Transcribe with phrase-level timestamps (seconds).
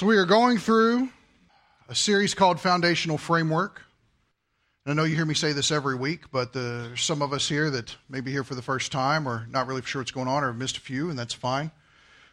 [0.00, 1.10] So, we are going through
[1.90, 3.82] a series called Foundational Framework.
[4.86, 7.46] And I know you hear me say this every week, but there's some of us
[7.46, 10.26] here that may be here for the first time or not really sure what's going
[10.26, 11.70] on or have missed a few, and that's fine.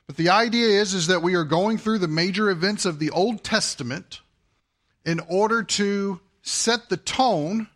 [0.05, 3.09] But the idea is, is that we are going through the major events of the
[3.09, 4.21] Old Testament
[5.05, 7.67] in order to set the tone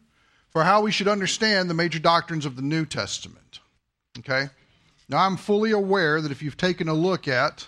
[0.52, 3.60] for how we should understand the major doctrines of the New Testament.
[4.20, 4.48] Okay?
[5.10, 7.68] Now, I'm fully aware that if you've taken a look at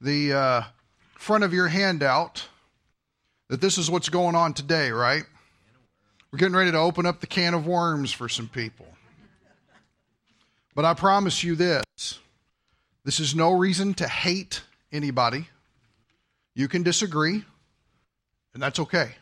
[0.00, 0.62] the uh,
[1.20, 2.48] front of your handout,
[3.48, 5.24] that this is what's going on today, right?
[6.32, 8.86] We're getting ready to open up the can of worms for some people.
[10.74, 11.84] But I promise you this
[13.04, 14.62] this is no reason to hate
[14.92, 15.48] anybody.
[16.54, 17.44] You can disagree,
[18.54, 19.12] and that's okay.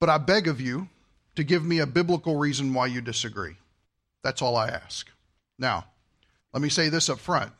[0.00, 0.88] But I beg of you
[1.34, 3.56] to give me a biblical reason why you disagree.
[4.22, 5.08] That's all I ask.
[5.58, 5.84] Now,
[6.52, 7.52] let me say this up front.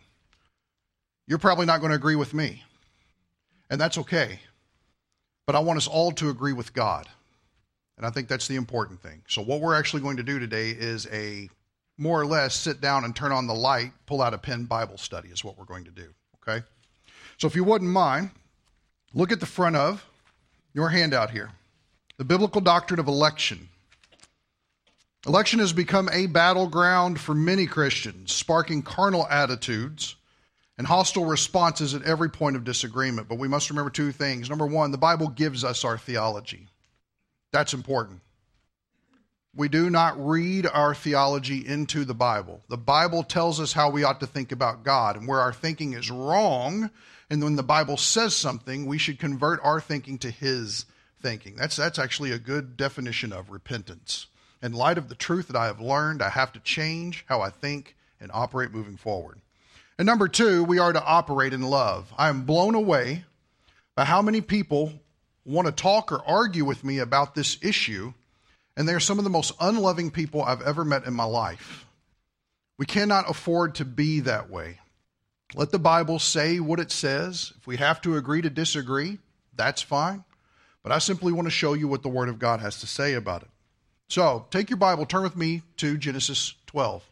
[1.28, 2.64] You're probably not going to agree with me,
[3.68, 4.40] and that's okay.
[5.46, 7.06] But I want us all to agree with God.
[7.98, 9.22] And I think that's the important thing.
[9.28, 11.50] So, what we're actually going to do today is a
[11.98, 14.96] more or less sit down and turn on the light, pull out a pen Bible
[14.96, 16.08] study, is what we're going to do.
[16.42, 16.64] Okay?
[17.36, 18.30] So, if you wouldn't mind,
[19.12, 20.08] look at the front of
[20.72, 21.50] your handout here
[22.16, 23.68] the biblical doctrine of election.
[25.26, 30.16] Election has become a battleground for many Christians, sparking carnal attitudes
[30.78, 33.28] and hostile responses at every point of disagreement.
[33.28, 34.48] But we must remember two things.
[34.48, 36.68] Number one, the Bible gives us our theology.
[37.52, 38.20] That's important.
[39.56, 42.62] We do not read our theology into the Bible.
[42.68, 45.94] The Bible tells us how we ought to think about God and where our thinking
[45.94, 46.90] is wrong.
[47.28, 50.86] And when the Bible says something, we should convert our thinking to His
[51.20, 51.56] thinking.
[51.56, 54.28] That's, that's actually a good definition of repentance.
[54.62, 57.50] In light of the truth that I have learned, I have to change how I
[57.50, 59.40] think and operate moving forward.
[59.98, 62.12] And number two, we are to operate in love.
[62.16, 63.24] I am blown away
[63.96, 64.92] by how many people
[65.44, 68.12] want to talk or argue with me about this issue,
[68.76, 71.84] and they are some of the most unloving people I've ever met in my life.
[72.78, 74.78] We cannot afford to be that way.
[75.56, 77.52] Let the Bible say what it says.
[77.58, 79.18] If we have to agree to disagree,
[79.56, 80.22] that's fine.
[80.84, 83.14] But I simply want to show you what the Word of God has to say
[83.14, 83.48] about it.
[84.08, 87.07] So take your Bible, turn with me to Genesis 12.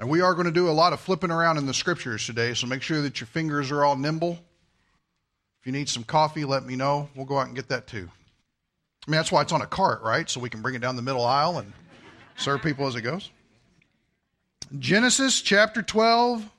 [0.00, 2.54] And we are going to do a lot of flipping around in the scriptures today,
[2.54, 4.38] so make sure that your fingers are all nimble.
[5.60, 7.08] If you need some coffee, let me know.
[7.14, 8.10] We'll go out and get that too.
[9.06, 10.28] I mean, that's why it's on a cart, right?
[10.28, 11.72] So we can bring it down the middle aisle and
[12.36, 13.30] serve people as it goes.
[14.78, 16.50] Genesis chapter 12.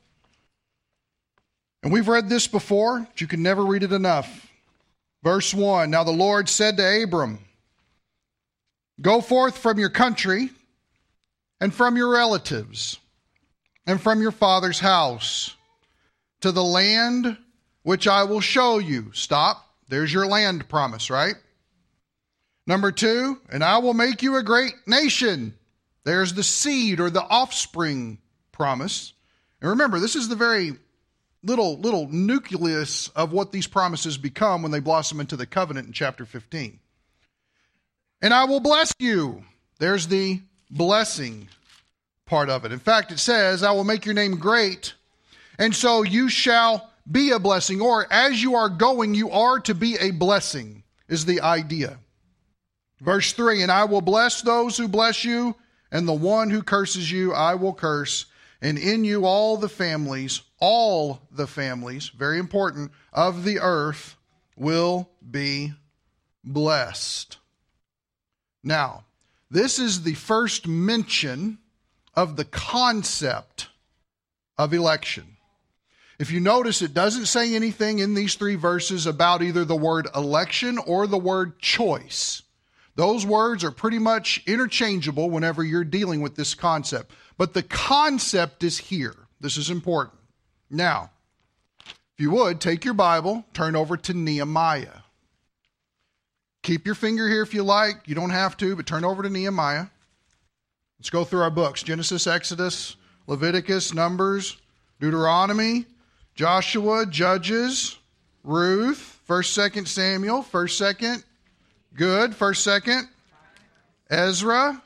[1.83, 4.47] And we've read this before, but you can never read it enough.
[5.23, 7.39] Verse 1 Now the Lord said to Abram,
[9.01, 10.51] Go forth from your country
[11.59, 12.99] and from your relatives
[13.85, 15.55] and from your father's house
[16.41, 17.37] to the land
[17.83, 19.11] which I will show you.
[19.13, 19.67] Stop.
[19.89, 21.35] There's your land promise, right?
[22.67, 25.53] Number two, and I will make you a great nation.
[26.03, 28.17] There's the seed or the offspring
[28.51, 29.13] promise.
[29.61, 30.73] And remember, this is the very
[31.43, 35.93] little little nucleus of what these promises become when they blossom into the covenant in
[35.93, 36.79] chapter 15.
[38.21, 39.43] And I will bless you.
[39.77, 40.41] There's the
[40.71, 41.49] blessing
[42.25, 42.71] part of it.
[42.71, 44.93] In fact, it says, I will make your name great,
[45.57, 49.75] and so you shall be a blessing, or as you are going, you are to
[49.75, 51.99] be a blessing, is the idea.
[52.99, 55.55] Verse 3 And I will bless those who bless you,
[55.91, 58.25] and the one who curses you I will curse,
[58.61, 64.15] and in you all the families, all the families, very important, of the earth
[64.55, 65.73] will be
[66.43, 67.37] blessed.
[68.63, 69.05] Now,
[69.51, 71.59] this is the first mention
[72.15, 73.67] of the concept
[74.57, 75.37] of election.
[76.17, 80.07] If you notice, it doesn't say anything in these three verses about either the word
[80.15, 82.41] election or the word choice.
[82.95, 87.11] Those words are pretty much interchangeable whenever you're dealing with this concept.
[87.37, 89.15] But the concept is here.
[89.41, 90.17] This is important.
[90.69, 91.11] Now,
[91.85, 95.01] if you would, take your Bible, turn over to Nehemiah.
[96.63, 98.07] Keep your finger here if you like.
[98.07, 99.87] You don't have to, but turn over to Nehemiah.
[100.99, 102.95] Let's go through our books Genesis, Exodus,
[103.27, 104.57] Leviticus, Numbers,
[104.99, 105.85] Deuteronomy,
[106.35, 107.97] Joshua, Judges,
[108.43, 111.23] Ruth, 1st, 2nd Samuel, 1st, 2nd,
[111.95, 113.03] good, 1st, 2nd,
[114.09, 114.81] Ezra,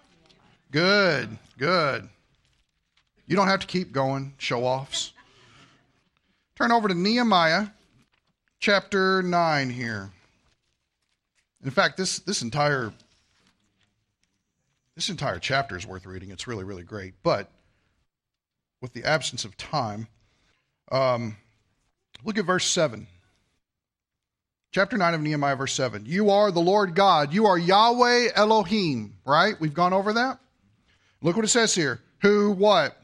[0.72, 2.08] good, good.
[3.28, 5.14] You don't have to keep going, show offs.
[6.56, 7.68] Turn over to Nehemiah
[8.60, 10.12] chapter 9 here.
[11.64, 12.94] In fact, this, this entire
[15.00, 16.30] this entire chapter is worth reading.
[16.30, 17.14] It's really, really great.
[17.24, 17.50] But
[18.82, 20.08] with the absence of time,
[20.92, 21.38] um,
[22.24, 23.08] Look at verse 7.
[24.72, 26.06] Chapter 9 of Nehemiah, verse 7.
[26.06, 27.34] You are the Lord God.
[27.34, 29.60] You are Yahweh Elohim, right?
[29.60, 30.40] We've gone over that.
[31.22, 32.02] Look what it says here.
[32.22, 32.96] Who what?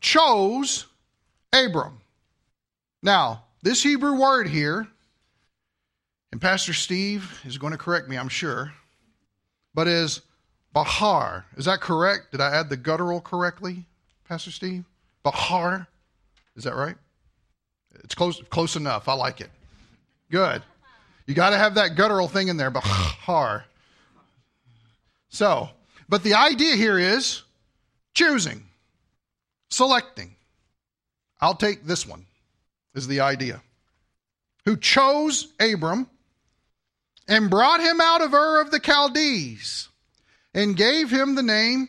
[0.00, 0.86] Chose
[1.52, 2.00] Abram.
[3.02, 4.86] Now, this Hebrew word here,
[6.30, 8.72] and Pastor Steve is going to correct me, I'm sure,
[9.74, 10.20] but is
[10.72, 11.46] Bahar.
[11.56, 12.32] Is that correct?
[12.32, 13.84] Did I add the guttural correctly,
[14.28, 14.84] Pastor Steve?
[15.22, 15.88] Bahar.
[16.56, 16.96] Is that right?
[18.04, 19.08] It's close, close enough.
[19.08, 19.50] I like it.
[20.30, 20.62] Good.
[21.26, 23.64] You got to have that guttural thing in there, Bahar.
[25.28, 25.68] So,
[26.08, 27.42] but the idea here is
[28.14, 28.64] choosing,
[29.70, 30.34] selecting.
[31.40, 32.26] I'll take this one,
[32.94, 33.62] is the idea.
[34.64, 36.08] Who chose Abram
[37.28, 39.88] and brought him out of Ur of the Chaldees
[40.54, 41.88] and gave him the name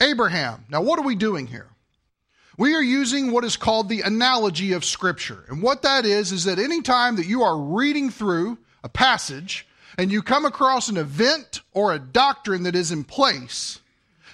[0.00, 0.64] Abraham.
[0.68, 1.68] Now, what are we doing here?
[2.58, 5.44] We are using what is called the analogy of Scripture.
[5.48, 9.66] And what that is, is that any time that you are reading through a passage
[9.96, 13.80] and you come across an event or a doctrine that is in place,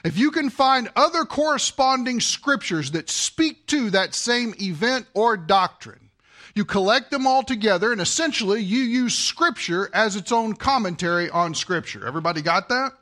[0.05, 6.11] if you can find other corresponding scriptures that speak to that same event or doctrine,
[6.55, 11.55] you collect them all together and essentially you use scripture as its own commentary on
[11.55, 12.07] scripture.
[12.07, 12.93] Everybody got that?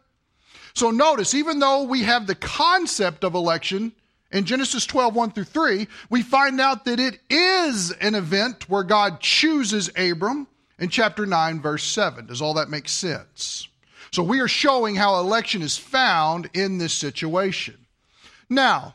[0.75, 3.93] So notice, even though we have the concept of election
[4.33, 8.83] in Genesis 12, 1 through 3, we find out that it is an event where
[8.83, 10.49] God chooses Abram
[10.81, 12.27] in chapter 9, verse 7.
[12.27, 13.69] Does all that make sense?
[14.11, 17.77] So we are showing how election is found in this situation.
[18.51, 18.95] Now,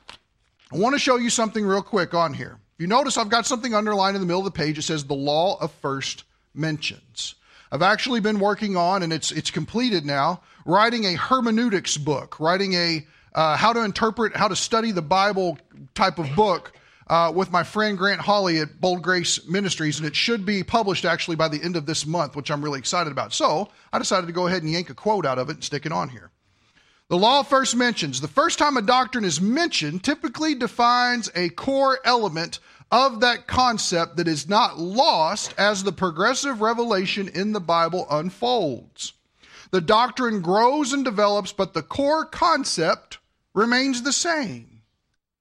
[0.74, 2.58] I want to show you something real quick on here.
[2.78, 4.78] You notice I've got something underlined in the middle of the page.
[4.78, 7.36] It says the law of first mentions.
[7.72, 12.74] I've actually been working on, and it's it's completed now, writing a hermeneutics book, writing
[12.74, 13.06] a
[13.36, 15.58] uh, how to interpret, how to study the Bible
[15.94, 16.74] type of book
[17.08, 21.06] uh, with my friend Grant Hawley at Bold Grace Ministries, and it should be published
[21.06, 23.34] actually by the end of this month, which I'm really excited about.
[23.34, 25.86] So I decided to go ahead and yank a quote out of it and stick
[25.86, 26.32] it on here.
[27.10, 32.00] The law first mentions the first time a doctrine is mentioned typically defines a core
[32.06, 32.60] element
[32.92, 39.14] of that concept that is not lost as the progressive revelation in the Bible unfolds.
[39.72, 43.20] The doctrine grows and develops, but the core concept
[43.54, 44.82] remains the same.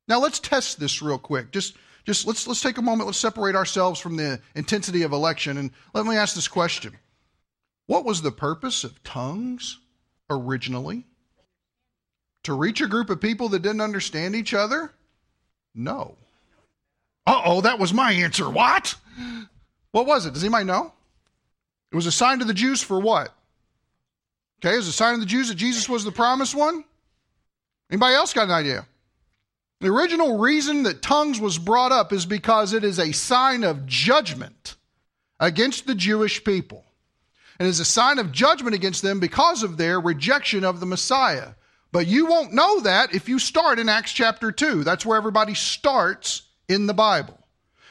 [0.06, 1.50] Now let's test this real quick.
[1.53, 5.59] Just just let's let's take a moment, let's separate ourselves from the intensity of election
[5.59, 6.97] and let me ask this question.
[7.87, 9.79] What was the purpose of tongues
[10.29, 11.06] originally?
[12.45, 14.93] To reach a group of people that didn't understand each other?
[15.75, 16.17] No.
[17.28, 18.48] Uh oh, that was my answer.
[18.48, 18.94] What?
[19.90, 20.32] What was it?
[20.32, 20.94] Does anybody know?
[21.92, 23.34] It was a sign to the Jews for what?
[24.58, 26.84] Okay, it was a sign to the Jews that Jesus was the promised one.
[27.90, 28.86] Anybody else got an idea?
[29.80, 33.84] The original reason that tongues was brought up is because it is a sign of
[33.84, 34.76] judgment
[35.38, 36.82] against the Jewish people.
[37.58, 41.50] And is a sign of judgment against them because of their rejection of the Messiah.
[41.92, 44.82] But you won't know that if you start in Acts chapter 2.
[44.82, 47.38] That's where everybody starts in the Bible.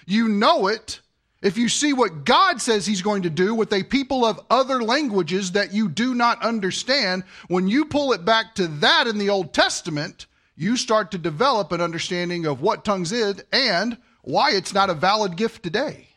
[0.06, 1.02] You know it
[1.42, 4.82] if you see what God says He's going to do with a people of other
[4.82, 7.24] languages that you do not understand.
[7.48, 10.26] When you pull it back to that in the Old Testament,
[10.56, 14.96] you start to develop an understanding of what tongues is and why it's not a
[14.96, 16.08] valid gift today.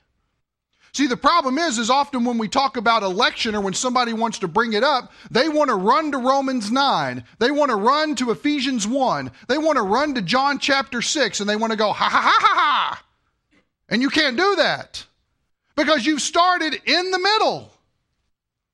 [0.93, 4.41] See, the problem is, is often when we talk about election or when somebody wants
[4.41, 7.25] to bring it up, they want to run to Romans 9.
[7.39, 9.31] They want to run to Ephesians 1.
[9.47, 12.21] They want to run to John chapter 6 and they want to go, ha ha
[12.21, 13.05] ha ha ha.
[13.89, 15.05] And you can't do that
[15.77, 17.73] because you've started in the middle.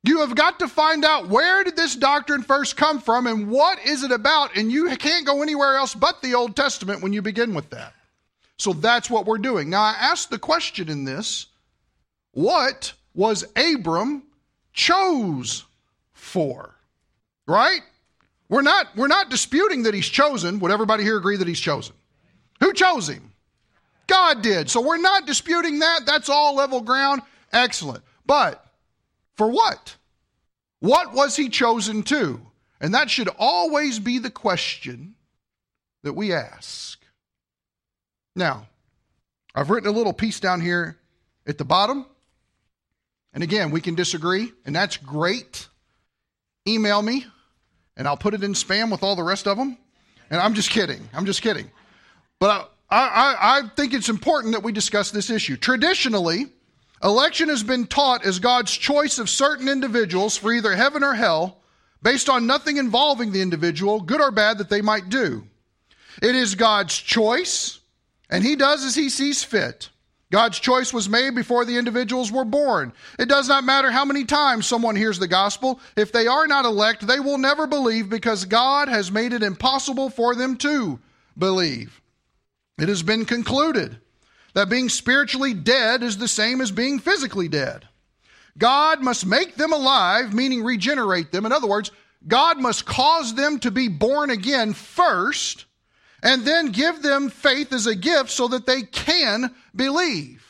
[0.02, 3.84] You have got to find out where did this doctrine first come from and what
[3.84, 7.20] is it about and you can't go anywhere else but the Old Testament when you
[7.20, 7.92] begin with that.
[8.56, 9.68] So that's what we're doing.
[9.68, 11.46] Now I asked the question in this,
[12.36, 14.22] what was Abram
[14.74, 15.64] chose
[16.12, 16.74] for?
[17.46, 17.80] Right?
[18.50, 20.58] We're not we're not disputing that he's chosen.
[20.58, 21.94] Would everybody here agree that he's chosen?
[22.60, 23.32] Who chose him?
[24.06, 24.68] God did.
[24.68, 26.00] So we're not disputing that.
[26.04, 27.22] That's all level ground.
[27.54, 28.04] Excellent.
[28.26, 28.62] But
[29.36, 29.96] for what?
[30.80, 32.38] What was he chosen to?
[32.82, 35.14] And that should always be the question
[36.02, 37.00] that we ask.
[38.34, 38.66] Now,
[39.54, 40.98] I've written a little piece down here
[41.46, 42.04] at the bottom.
[43.36, 45.68] And again, we can disagree, and that's great.
[46.66, 47.26] Email me,
[47.94, 49.76] and I'll put it in spam with all the rest of them.
[50.30, 51.06] And I'm just kidding.
[51.12, 51.70] I'm just kidding.
[52.38, 55.58] But I, I, I think it's important that we discuss this issue.
[55.58, 56.46] Traditionally,
[57.04, 61.58] Election has been taught as God's choice of certain individuals for either heaven or hell
[62.02, 65.46] based on nothing involving the individual, good or bad, that they might do.
[66.22, 67.80] It is God's choice,
[68.30, 69.90] and He does as He sees fit.
[70.32, 72.92] God's choice was made before the individuals were born.
[73.18, 75.78] It does not matter how many times someone hears the gospel.
[75.96, 80.10] If they are not elect, they will never believe because God has made it impossible
[80.10, 80.98] for them to
[81.38, 82.00] believe.
[82.78, 83.98] It has been concluded
[84.54, 87.86] that being spiritually dead is the same as being physically dead.
[88.58, 91.46] God must make them alive, meaning regenerate them.
[91.46, 91.92] In other words,
[92.26, 95.65] God must cause them to be born again first
[96.26, 100.42] and then give them faith as a gift so that they can believe.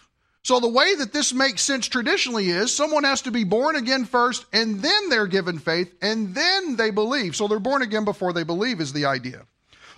[0.43, 4.07] So, the way that this makes sense traditionally is someone has to be born again
[4.07, 7.37] first, and then they're given faith, and then they believe.
[7.37, 9.43] So, they're born again before they believe, is the idea.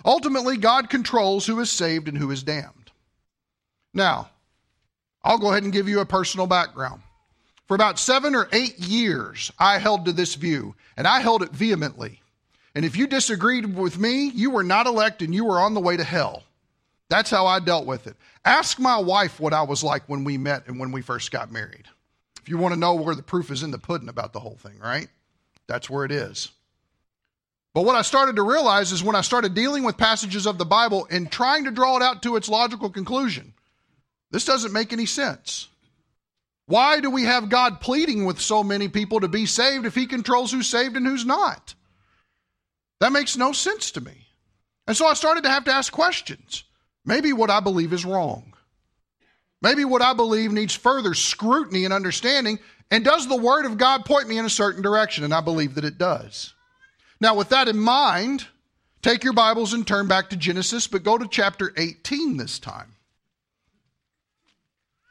[0.03, 2.91] Ultimately, God controls who is saved and who is damned.
[3.93, 4.31] Now,
[5.23, 7.03] I'll go ahead and give you a personal background.
[7.67, 11.51] For about seven or eight years, I held to this view, and I held it
[11.51, 12.18] vehemently.
[12.75, 15.79] And if you disagreed with me, you were not elected and you were on the
[15.79, 16.43] way to hell.
[17.09, 18.15] That's how I dealt with it.
[18.45, 21.51] Ask my wife what I was like when we met and when we first got
[21.51, 21.85] married.
[22.41, 24.57] If you want to know where the proof is in the pudding about the whole
[24.57, 25.07] thing, right?
[25.67, 26.49] That's where it is.
[27.73, 30.65] But what I started to realize is when I started dealing with passages of the
[30.65, 33.53] Bible and trying to draw it out to its logical conclusion,
[34.31, 35.67] this doesn't make any sense.
[36.65, 40.05] Why do we have God pleading with so many people to be saved if He
[40.05, 41.73] controls who's saved and who's not?
[42.99, 44.27] That makes no sense to me.
[44.87, 46.63] And so I started to have to ask questions.
[47.05, 48.53] Maybe what I believe is wrong.
[49.61, 52.59] Maybe what I believe needs further scrutiny and understanding.
[52.91, 55.23] And does the Word of God point me in a certain direction?
[55.23, 56.53] And I believe that it does.
[57.21, 58.47] Now, with that in mind,
[59.01, 62.95] take your Bibles and turn back to Genesis, but go to chapter 18 this time.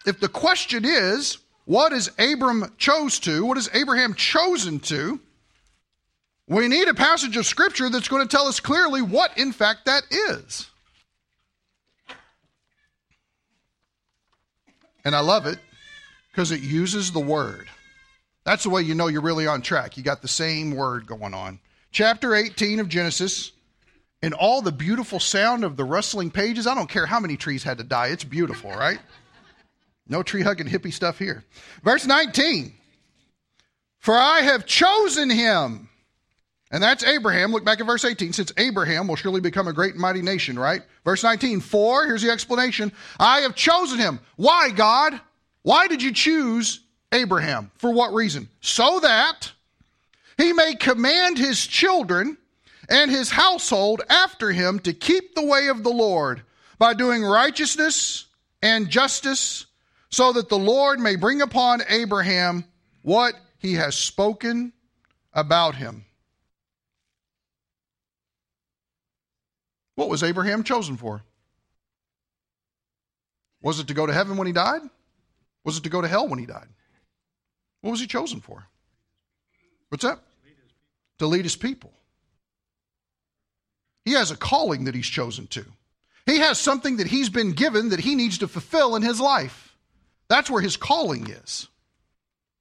[0.07, 3.45] If the question is, what is Abram chose to?
[3.45, 5.21] What is Abraham chosen to?
[6.49, 9.85] We need a passage of Scripture that's going to tell us clearly what, in fact,
[9.85, 10.71] that is.
[15.05, 15.59] And I love it
[16.33, 17.69] because it uses the word.
[18.45, 19.99] That's the way you know you're really on track.
[19.99, 21.61] You got the same word going on.
[21.93, 23.53] Chapter 18 of Genesis,
[24.23, 26.67] and all the beautiful sound of the rustling pages.
[26.67, 28.99] I don't care how many trees had to die, it's beautiful, right?
[30.09, 31.45] No tree hugging hippie stuff here.
[31.83, 32.73] Verse 19
[33.99, 35.88] For I have chosen him
[36.71, 37.53] and that's Abraham.
[37.53, 38.33] Look back at verse 18.
[38.33, 40.83] Since Abraham will surely become a great and mighty nation, right?
[41.05, 41.61] Verse 19.
[41.61, 44.21] For, here's the explanation I have chosen him.
[44.37, 45.19] Why, God?
[45.63, 46.81] Why did you choose
[47.13, 47.71] Abraham?
[47.77, 48.49] For what reason?
[48.61, 49.51] So that
[50.37, 52.37] he may command his children
[52.89, 56.43] and his household after him to keep the way of the Lord
[56.79, 58.27] by doing righteousness
[58.63, 59.67] and justice,
[60.11, 62.65] so that the Lord may bring upon Abraham
[63.03, 64.73] what he has spoken
[65.33, 66.05] about him.
[69.99, 71.25] What was Abraham chosen for?
[73.61, 74.83] Was it to go to heaven when he died?
[75.65, 76.69] Was it to go to hell when he died?
[77.81, 78.63] What was he chosen for?
[79.89, 80.21] What's that?
[81.19, 81.93] To lead his people.
[84.05, 85.65] He has a calling that he's chosen to.
[86.27, 89.77] He has something that he's been given that he needs to fulfill in his life.
[90.29, 91.67] That's where his calling is.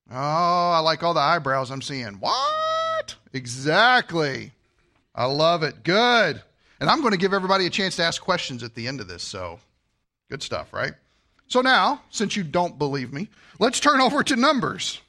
[0.09, 2.15] Oh, I like all the eyebrows I'm seeing.
[2.15, 3.13] What?
[3.31, 4.53] Exactly.
[5.13, 5.83] I love it.
[5.83, 6.41] Good.
[6.79, 9.07] And I'm going to give everybody a chance to ask questions at the end of
[9.07, 9.23] this.
[9.23, 9.59] So,
[10.29, 10.93] good stuff, right?
[11.47, 13.29] So, now, since you don't believe me,
[13.59, 15.01] let's turn over to Numbers.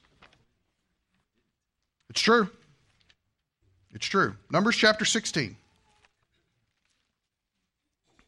[2.10, 2.48] It's true.
[3.92, 4.34] It's true.
[4.50, 5.56] Numbers chapter 16.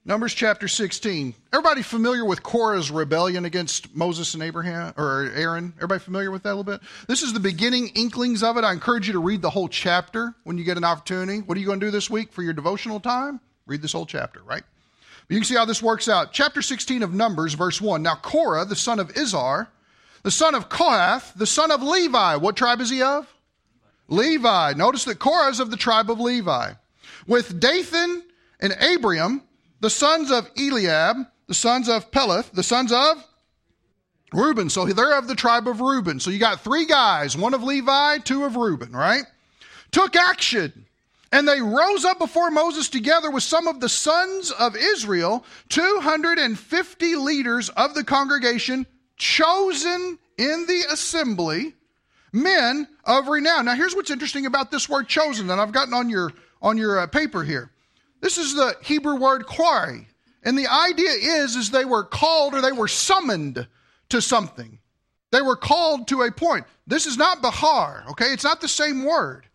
[0.06, 1.34] Numbers chapter 16.
[1.52, 5.74] Everybody familiar with Korah's rebellion against Moses and Abraham or Aaron?
[5.76, 6.80] Everybody familiar with that a little bit?
[7.06, 8.64] This is the beginning inklings of it.
[8.64, 11.42] I encourage you to read the whole chapter when you get an opportunity.
[11.42, 13.40] What are you going to do this week for your devotional time?
[13.66, 14.62] Read this whole chapter, right?
[15.28, 16.32] You can see how this works out.
[16.32, 18.02] Chapter 16 of Numbers, verse 1.
[18.02, 19.68] Now Korah, the son of Izhar,
[20.22, 22.36] the son of Kohath, the son of Levi.
[22.36, 23.26] What tribe is he of?
[24.08, 24.72] Levi.
[24.72, 26.72] Notice that Korah is of the tribe of Levi.
[27.26, 28.22] With Dathan
[28.60, 29.42] and Abiram,
[29.80, 33.24] the sons of Eliab, the sons of Peleth, the sons of
[34.32, 34.70] Reuben.
[34.70, 36.20] So they're of the tribe of Reuben.
[36.20, 39.24] So you got three guys, one of Levi, two of Reuben, right?
[39.90, 40.86] Took action.
[41.32, 47.16] And they rose up before Moses together with some of the sons of Israel, 250
[47.16, 48.84] leaders of the congregation,
[49.16, 51.74] chosen in the assembly,
[52.32, 53.66] men of renown.
[53.66, 56.98] Now, here's what's interesting about this word chosen, and I've gotten on your, on your
[56.98, 57.70] uh, paper here.
[58.20, 60.08] This is the Hebrew word quarry.
[60.42, 63.66] And the idea is, is they were called or they were summoned
[64.08, 64.78] to something.
[65.32, 66.66] They were called to a point.
[66.86, 68.32] This is not Bahar, okay?
[68.32, 69.46] It's not the same word.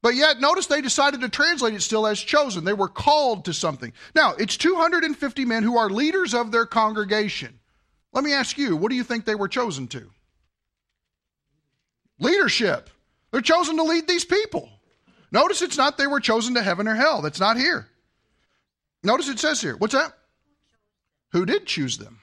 [0.00, 2.64] But yet, notice they decided to translate it still as chosen.
[2.64, 3.92] They were called to something.
[4.14, 7.58] Now, it's 250 men who are leaders of their congregation.
[8.12, 10.08] Let me ask you, what do you think they were chosen to?
[12.20, 12.90] Leadership.
[13.32, 14.70] They're chosen to lead these people.
[15.30, 17.20] Notice it's not they were chosen to heaven or hell.
[17.20, 17.87] That's not here.
[19.02, 19.76] Notice it says here.
[19.76, 20.12] What's that?
[21.32, 22.20] Who did choose them?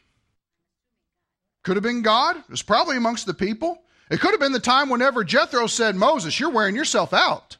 [1.63, 2.38] Could have been God.
[2.38, 3.82] It was probably amongst the people.
[4.12, 7.58] It could have been the time whenever Jethro said, Moses, you're wearing yourself out.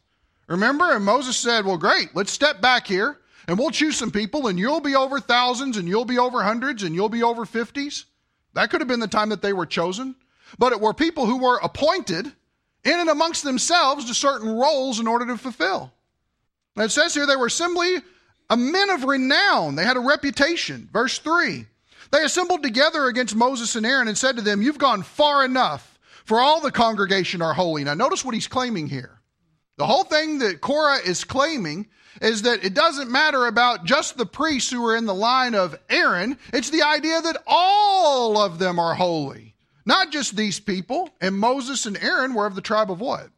[0.48, 0.96] Remember?
[0.96, 3.18] And Moses said, Well, great, let's step back here
[3.48, 6.84] and we'll choose some people and you'll be over thousands and you'll be over hundreds
[6.84, 8.06] and you'll be over fifties.
[8.54, 10.16] That could have been the time that they were chosen.
[10.58, 15.08] But it were people who were appointed in and amongst themselves to certain roles in
[15.08, 15.92] order to fulfill.
[16.76, 17.98] And it says here they were simply
[18.50, 19.76] a men of renown.
[19.76, 20.90] They had a reputation.
[20.92, 21.66] Verse 3
[22.12, 26.00] They assembled together against Moses and Aaron and said to them, You've gone far enough,
[26.26, 27.84] for all the congregation are holy.
[27.84, 29.20] Now, notice what he's claiming here.
[29.78, 31.88] The whole thing that Korah is claiming
[32.22, 35.78] is that it doesn't matter about just the priests who are in the line of
[35.90, 39.56] Aaron, it's the idea that all of them are holy.
[39.86, 41.10] Not just these people.
[41.22, 43.30] And Moses and Aaron were of the tribe of what?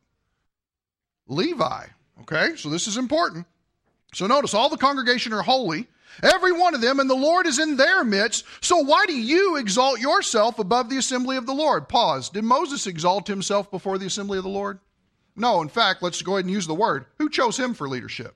[1.27, 1.87] Levi.
[2.21, 3.45] Okay, so this is important.
[4.13, 5.87] So notice all the congregation are holy,
[6.23, 8.45] every one of them, and the Lord is in their midst.
[8.61, 11.89] So why do you exalt yourself above the assembly of the Lord?
[11.89, 12.29] Pause.
[12.29, 14.79] Did Moses exalt himself before the assembly of the Lord?
[15.35, 17.05] No, in fact, let's go ahead and use the word.
[17.19, 18.35] Who chose him for leadership?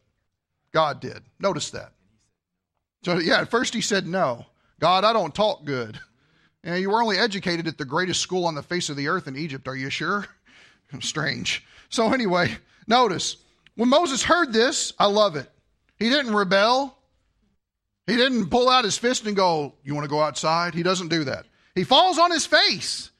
[0.71, 1.23] God did.
[1.39, 1.93] Notice that.
[3.03, 4.45] So, yeah, at first he said, No.
[4.79, 5.99] God, I don't talk good.
[6.63, 9.27] Know, you were only educated at the greatest school on the face of the earth
[9.27, 9.67] in Egypt.
[9.67, 10.27] Are you sure?
[10.99, 11.65] Strange.
[11.89, 12.55] So, anyway,
[12.87, 13.37] notice
[13.75, 15.49] when Moses heard this, I love it.
[16.01, 16.97] He didn't rebel.
[18.07, 20.73] He didn't pull out his fist and go, You want to go outside?
[20.73, 21.45] He doesn't do that.
[21.75, 23.11] He falls on his face.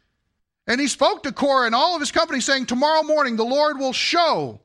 [0.66, 3.78] And he spoke to Korah and all of his company, saying, Tomorrow morning the Lord
[3.78, 4.62] will show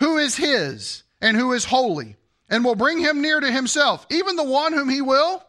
[0.00, 2.16] who is his and who is holy,
[2.48, 5.44] and will bring him near to himself, even the one whom he will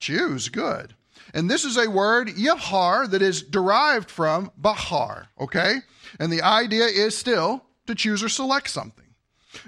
[0.00, 0.48] choose.
[0.48, 0.94] Good.
[1.34, 5.80] And this is a word, yahar, that is derived from bahar, okay?
[6.18, 9.04] And the idea is still to choose or select something.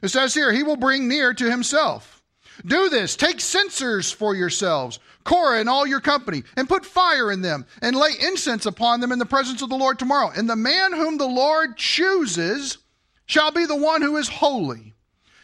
[0.03, 2.23] It says here, he will bring near to himself.
[2.65, 3.17] Do this.
[3.17, 7.97] Take censers for yourselves, Korah and all your company, and put fire in them, and
[7.97, 10.31] lay incense upon them in the presence of the Lord tomorrow.
[10.35, 12.79] And the man whom the Lord chooses
[13.27, 14.95] shall be the one who is holy.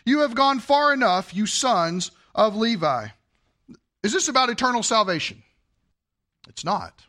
[0.04, 3.08] You have gone far enough, you sons of Levi.
[4.02, 5.42] Is this about eternal salvation?
[6.48, 7.02] It's not.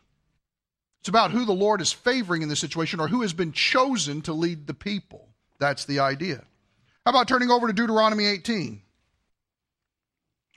[1.00, 4.20] It's about who the Lord is favoring in this situation or who has been chosen
[4.22, 5.28] to lead the people.
[5.58, 6.44] That's the idea.
[7.08, 8.82] How about turning over to Deuteronomy 18?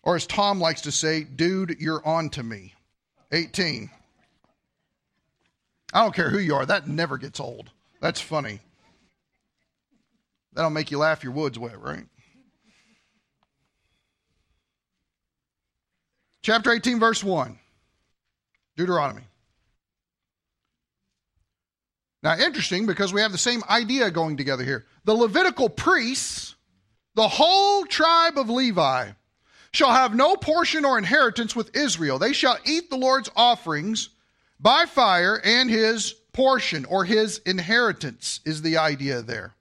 [0.03, 2.73] Or as Tom likes to say, dude, you're on to me.
[3.31, 3.89] 18.
[5.93, 7.69] I don't care who you are, that never gets old.
[8.01, 8.59] That's funny.
[10.51, 12.03] That'll make you laugh your woods wet, right?
[16.41, 17.57] Chapter 18, verse 1.
[18.75, 19.23] Deuteronomy.
[22.23, 24.85] Now, interesting because we have the same idea going together here.
[25.05, 26.55] The Levitical priests,
[27.15, 29.11] the whole tribe of Levi,
[29.71, 32.19] shall have no portion or inheritance with Israel.
[32.19, 34.09] They shall eat the Lord's offerings
[34.59, 39.55] by fire and his portion or his inheritance, is the idea there.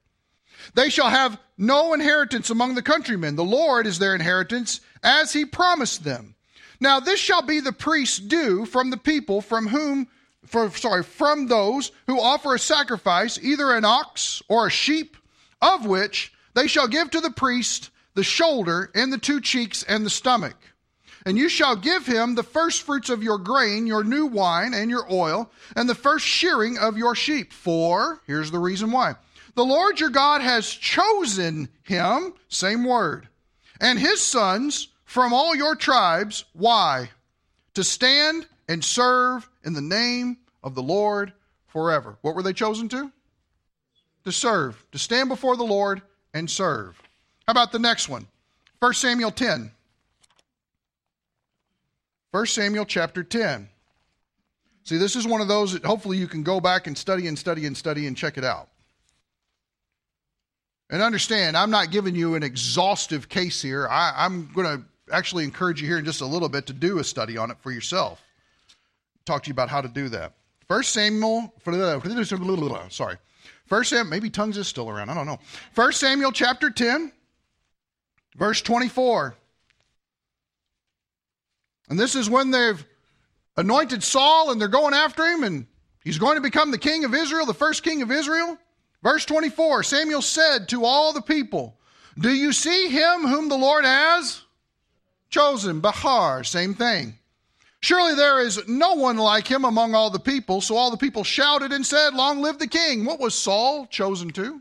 [0.75, 3.37] They shall have no inheritance among the countrymen.
[3.37, 6.35] The Lord is their inheritance as he promised them.
[6.79, 10.09] Now this shall be the priest's due from the people from whom
[10.51, 15.17] for, sorry, from those who offer a sacrifice, either an ox or a sheep,
[15.63, 20.05] of which they shall give to the priest the shoulder and the two cheeks and
[20.05, 20.57] the stomach.
[21.27, 24.91] And you shall give him the first fruits of your grain, your new wine, and
[24.91, 27.53] your oil, and the first shearing of your sheep.
[27.53, 29.17] For, here's the reason why
[29.55, 33.29] the Lord your God has chosen him, same word,
[33.81, 36.45] and his sons from all your tribes.
[36.55, 37.11] Why?
[37.75, 41.33] To stand and serve in the name of the Lord
[41.69, 42.17] forever.
[42.23, 43.11] What were they chosen to?
[44.25, 46.03] To serve, to stand before the Lord
[46.35, 47.01] and serve.
[47.47, 48.27] How about the next one?
[48.81, 49.71] 1 Samuel 10.
[52.31, 53.69] 1 Samuel chapter 10.
[54.85, 57.39] See, this is one of those that hopefully you can go back and study and
[57.39, 58.69] study and study and check it out.
[60.91, 63.87] And understand, I'm not giving you an exhaustive case here.
[63.89, 66.99] I, am going to actually encourage you here in just a little bit to do
[66.99, 68.21] a study on it for yourself.
[69.31, 70.33] Talk to you about how to do that.
[70.67, 71.55] First Samuel,
[72.91, 73.17] sorry.
[73.67, 75.09] First Samuel, maybe tongues is still around.
[75.09, 75.39] I don't know.
[75.71, 77.13] First Samuel chapter 10,
[78.35, 79.37] verse 24.
[81.91, 82.85] And this is when they've
[83.57, 85.69] anointed Saul and they're going after him, and
[86.03, 88.59] he's going to become the king of Israel, the first king of Israel.
[89.01, 91.79] Verse 24 Samuel said to all the people,
[92.19, 94.43] Do you see him whom the Lord has?
[95.29, 97.15] chosen, Bahar, same thing.
[97.83, 100.61] Surely there is no one like him among all the people.
[100.61, 103.05] So all the people shouted and said, Long live the king.
[103.05, 104.61] What was Saul chosen to?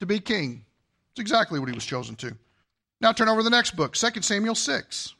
[0.00, 0.64] To be king.
[1.12, 2.36] It's exactly what he was chosen to.
[3.00, 5.14] Now turn over to the next book, 2 Samuel 6.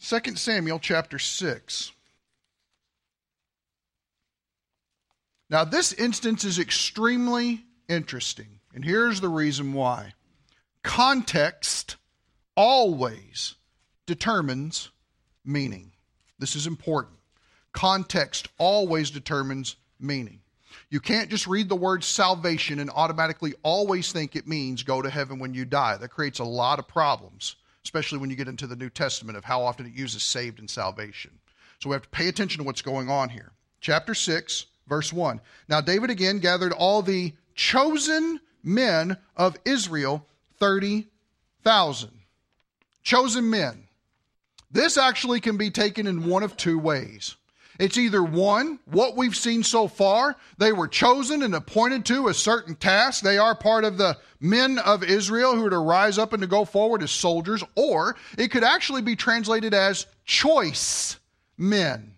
[0.00, 1.92] 2 Samuel chapter 6.
[5.50, 10.14] Now, this instance is extremely interesting, and here's the reason why.
[10.82, 11.96] Context
[12.56, 13.54] always
[14.06, 14.90] determines
[15.44, 15.92] meaning.
[16.38, 17.16] This is important.
[17.72, 20.40] Context always determines meaning.
[20.90, 25.10] You can't just read the word salvation and automatically always think it means go to
[25.10, 25.96] heaven when you die.
[25.96, 29.44] That creates a lot of problems, especially when you get into the New Testament of
[29.44, 31.30] how often it uses saved and salvation.
[31.80, 33.52] So we have to pay attention to what's going on here.
[33.80, 35.40] Chapter 6, verse 1.
[35.68, 40.26] Now David again gathered all the chosen men of Israel,
[40.58, 42.10] 30,000
[43.04, 43.84] chosen men.
[44.70, 47.36] This actually can be taken in one of two ways.
[47.78, 52.34] It's either one, what we've seen so far, they were chosen and appointed to a
[52.34, 53.22] certain task.
[53.22, 56.46] They are part of the men of Israel who are to rise up and to
[56.46, 61.18] go forward as soldiers, or it could actually be translated as choice
[61.58, 62.14] men,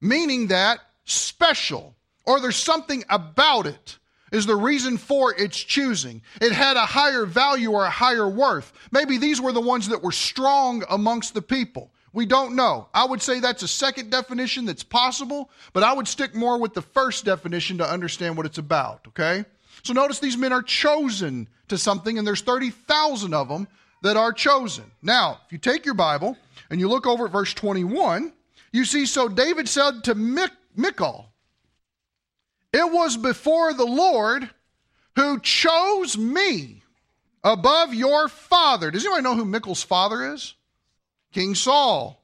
[0.00, 1.94] meaning that special,
[2.26, 3.98] or there's something about it
[4.32, 6.22] is the reason for its choosing.
[6.40, 8.72] It had a higher value or a higher worth.
[8.90, 11.92] Maybe these were the ones that were strong amongst the people.
[12.14, 12.88] We don't know.
[12.92, 16.74] I would say that's a second definition that's possible, but I would stick more with
[16.74, 19.44] the first definition to understand what it's about, okay?
[19.82, 23.66] So notice these men are chosen to something, and there's 30,000 of them
[24.02, 24.84] that are chosen.
[25.00, 26.36] Now, if you take your Bible
[26.68, 28.32] and you look over at verse 21,
[28.72, 31.31] you see, so David said to Michal,
[32.72, 34.50] it was before the Lord
[35.16, 36.82] who chose me
[37.44, 38.90] above your father.
[38.90, 40.54] Does anyone know who Michal's father is?
[41.32, 42.18] King Saul.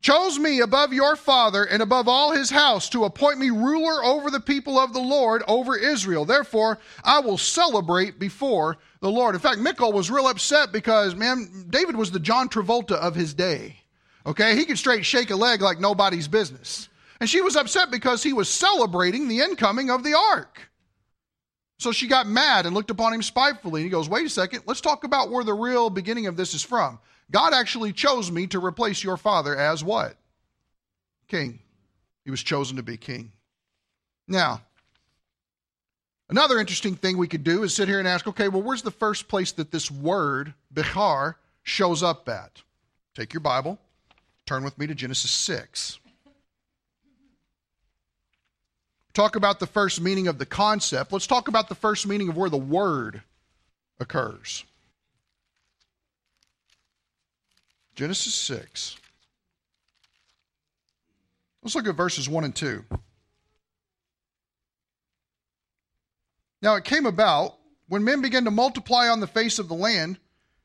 [0.00, 4.30] Chose me above your father and above all his house to appoint me ruler over
[4.30, 6.26] the people of the Lord, over Israel.
[6.26, 9.34] Therefore, I will celebrate before the Lord.
[9.34, 13.32] In fact, Michal was real upset because, man, David was the John Travolta of his
[13.32, 13.76] day.
[14.26, 14.56] Okay?
[14.56, 16.90] He could straight shake a leg like nobody's business.
[17.20, 20.68] And she was upset because he was celebrating the incoming of the ark.
[21.78, 23.82] So she got mad and looked upon him spitefully.
[23.82, 26.54] And he goes, Wait a second, let's talk about where the real beginning of this
[26.54, 26.98] is from.
[27.30, 30.16] God actually chose me to replace your father as what?
[31.28, 31.60] King.
[32.24, 33.32] He was chosen to be king.
[34.26, 34.62] Now,
[36.28, 38.90] another interesting thing we could do is sit here and ask, okay, well, where's the
[38.90, 42.62] first place that this word, Bahar, shows up at?
[43.14, 43.78] Take your Bible,
[44.46, 45.98] turn with me to Genesis 6.
[49.14, 52.36] Talk about the first meaning of the concept, let's talk about the first meaning of
[52.36, 53.22] where the word
[54.00, 54.64] occurs.
[57.94, 58.96] Genesis 6.
[61.62, 62.84] Let's look at verses 1 and 2.
[66.60, 67.54] Now it came about
[67.88, 70.18] when men began to multiply on the face of the land,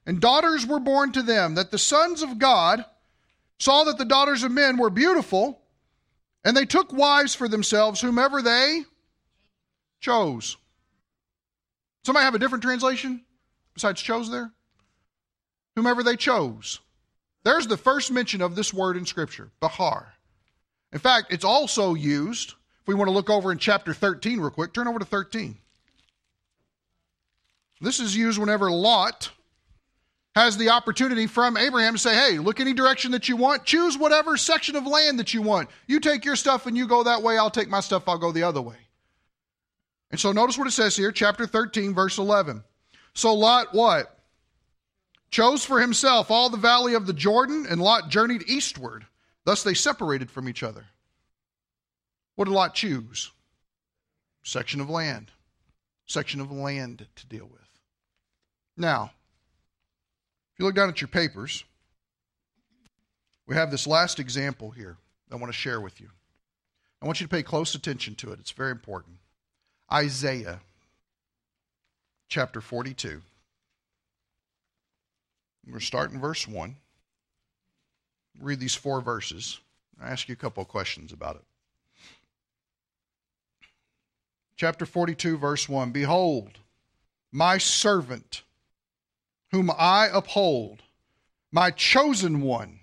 [0.05, 2.83] and daughters were born to them, that the sons of God
[3.59, 5.58] saw that the daughters of men were beautiful
[6.43, 8.83] and they took wives for themselves, whomever they
[9.99, 10.57] chose.
[12.03, 13.23] Somebody have a different translation
[13.73, 14.51] besides chose there?
[15.75, 16.79] Whomever they chose.
[17.43, 20.13] There's the first mention of this word in Scripture, Bahar.
[20.91, 24.49] In fact, it's also used, if we want to look over in chapter 13 real
[24.49, 25.57] quick, turn over to 13.
[27.79, 29.31] This is used whenever Lot
[30.35, 33.65] has the opportunity from Abraham to say, hey, look any direction that you want.
[33.65, 35.69] Choose whatever section of land that you want.
[35.87, 37.37] You take your stuff and you go that way.
[37.37, 38.07] I'll take my stuff.
[38.07, 38.77] I'll go the other way.
[40.11, 42.63] And so notice what it says here, chapter 13, verse 11.
[43.13, 44.17] So Lot what?
[45.29, 49.05] Chose for himself all the valley of the Jordan, and Lot journeyed eastward.
[49.45, 50.85] Thus they separated from each other.
[52.35, 53.31] What did Lot choose?
[54.43, 55.31] Section of land.
[56.07, 57.67] Section of land to deal with.
[58.77, 59.11] Now,
[60.59, 61.63] you look down at your papers,
[63.47, 64.97] we have this last example here
[65.31, 66.09] I want to share with you.
[67.01, 68.39] I want you to pay close attention to it.
[68.39, 69.17] It's very important.
[69.91, 70.59] Isaiah
[72.27, 73.21] chapter 42.
[75.65, 76.75] We're going to start in verse 1.
[78.41, 79.59] Read these four verses.
[80.01, 81.43] I ask you a couple of questions about it.
[84.55, 86.59] Chapter 42, verse 1 Behold,
[87.31, 88.41] my servant
[89.51, 90.83] whom I uphold,
[91.51, 92.79] my chosen one,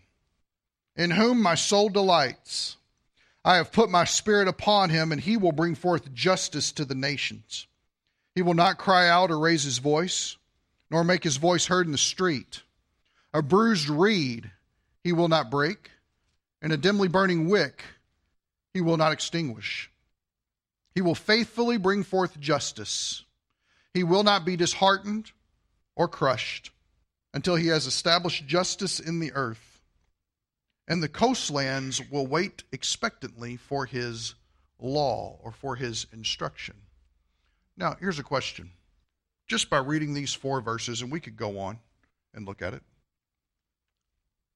[0.96, 2.76] in whom my soul delights.
[3.44, 6.96] I have put my spirit upon him, and he will bring forth justice to the
[6.96, 7.66] nations.
[8.35, 10.37] He will not cry out or raise his voice,
[10.90, 12.62] nor make his voice heard in the street.
[13.33, 14.50] A bruised reed
[15.05, 15.90] he will not break,
[16.61, 17.85] and a dimly burning wick
[18.74, 19.90] he will not extinguish.
[20.94, 23.24] He will faithfully bring forth justice.
[23.94, 25.31] He will not be disheartened
[25.96, 26.70] or crushed
[27.35, 29.80] until he has established justice in the earth.
[30.87, 34.35] And the coastlands will wait expectantly for his
[34.78, 36.76] law or for his instruction.
[37.76, 38.70] Now, here's a question.
[39.48, 41.78] Just by reading these four verses, and we could go on
[42.35, 42.82] and look at it.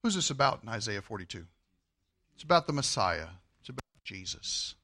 [0.03, 1.45] Who's this about in Isaiah 42?
[2.35, 3.27] It's about the Messiah,
[3.59, 4.75] it's about Jesus.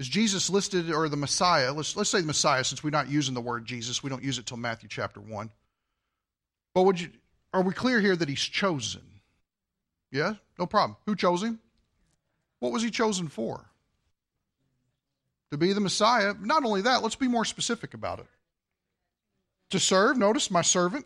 [0.00, 1.74] Is Jesus listed, or the Messiah?
[1.74, 4.02] Let's, let's say the Messiah, since we're not using the word Jesus.
[4.02, 5.50] We don't use it till Matthew chapter 1.
[6.72, 7.10] But would you,
[7.52, 9.02] are we clear here that he's chosen?
[10.10, 10.96] Yeah, no problem.
[11.04, 11.60] Who chose him?
[12.60, 13.66] What was he chosen for?
[15.50, 16.32] To be the Messiah.
[16.40, 18.26] Not only that, let's be more specific about it.
[19.68, 21.04] To serve, notice, my servant.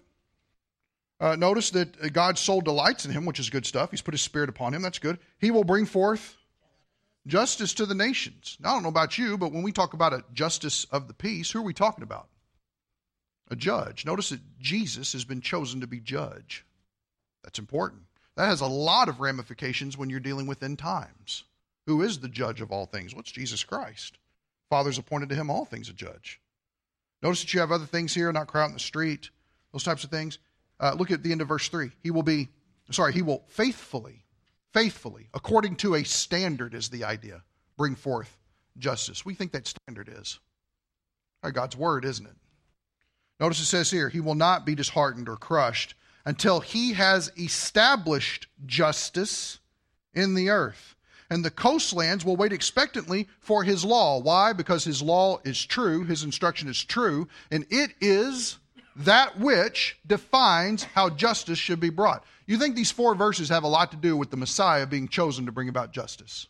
[1.19, 3.91] Uh, notice that God's soul delights in him, which is good stuff.
[3.91, 4.83] He's put his spirit upon him.
[4.83, 5.19] That's good.
[5.41, 6.37] He will bring forth
[7.27, 8.57] justice to the nations.
[8.61, 11.15] Now, I don't know about you, but when we talk about a justice of the
[11.15, 12.29] peace, who are we talking about?
[13.51, 14.05] A judge.
[14.05, 16.65] Notice that Jesus has been chosen to be judge.
[17.43, 18.03] That's important.
[18.37, 21.45] That has a lot of ramifications when you're dealing with end times.
[21.87, 23.15] Who is the judge of all things?
[23.15, 24.19] What's well, Jesus Christ?
[24.71, 26.41] Father's appointed to him all things a judge.
[27.23, 29.31] Notice that you have other things here, not crowd in the street,
[29.73, 30.39] those types of things.
[30.81, 31.91] Uh, look at the end of verse 3.
[32.03, 32.49] He will be,
[32.91, 34.24] sorry, he will faithfully
[34.75, 37.43] faithfully, according to a standard, is the idea,
[37.79, 38.37] bring forth
[38.77, 39.25] justice.
[39.25, 40.41] We think that standard is
[41.53, 42.37] God's word, isn't it?
[43.41, 48.49] Notice it says here, He will not be disheartened or crushed until He has established
[48.67, 49.59] justice
[50.13, 50.97] in the earth.
[51.31, 54.21] And the coastlands will wait expectantly for His law.
[54.21, 54.53] Why?
[54.53, 58.59] Because His law is true, His instruction is true, and it is
[58.97, 62.25] that which defines how justice should be brought.
[62.47, 65.47] You think these four verses have a lot to do with the Messiah being chosen
[65.47, 66.47] to bring about justice?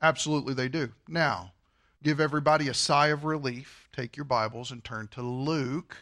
[0.00, 0.90] Absolutely, they do.
[1.08, 1.52] Now,
[2.02, 3.88] give everybody a sigh of relief.
[3.92, 5.96] Take your Bibles and turn to Luke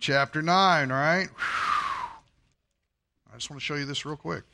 [0.00, 1.28] chapter 9, right?
[3.30, 4.44] I just want to show you this real quick.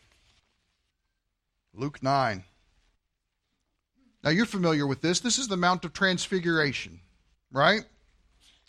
[1.72, 2.44] Luke 9.
[4.24, 5.20] Now, you're familiar with this.
[5.20, 7.00] This is the Mount of Transfiguration,
[7.52, 7.84] right?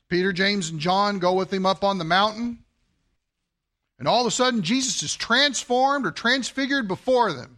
[0.09, 2.59] Peter, James, and John go with him up on the mountain.
[3.99, 7.57] And all of a sudden, Jesus is transformed or transfigured before them.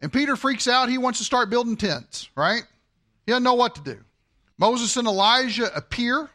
[0.00, 0.88] And Peter freaks out.
[0.88, 2.62] He wants to start building tents, right?
[3.24, 4.00] He doesn't know what to do.
[4.58, 6.28] Moses and Elijah appear.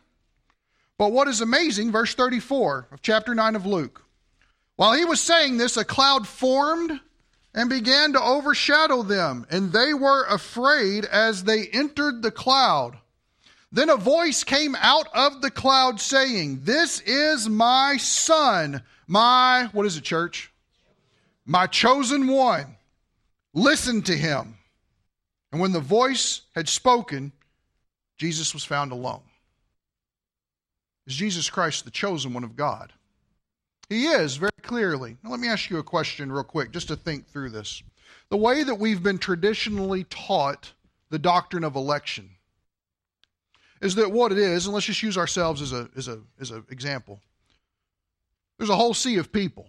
[0.97, 4.03] But what is amazing, verse 34 of chapter 9 of Luke.
[4.75, 6.99] While he was saying this, a cloud formed
[7.53, 12.97] and began to overshadow them, and they were afraid as they entered the cloud.
[13.71, 19.85] Then a voice came out of the cloud saying, This is my son, my, what
[19.85, 20.51] is it, church?
[21.45, 22.77] My chosen one.
[23.53, 24.57] Listen to him.
[25.51, 27.31] And when the voice had spoken,
[28.17, 29.21] Jesus was found alone.
[31.07, 32.93] Is Jesus Christ the chosen one of God?
[33.89, 35.17] He is, very clearly.
[35.23, 37.81] Now, let me ask you a question, real quick, just to think through this.
[38.29, 40.71] The way that we've been traditionally taught
[41.09, 42.29] the doctrine of election
[43.81, 46.51] is that what it is, and let's just use ourselves as a as a as
[46.51, 47.19] an example.
[48.57, 49.67] There's a whole sea of people.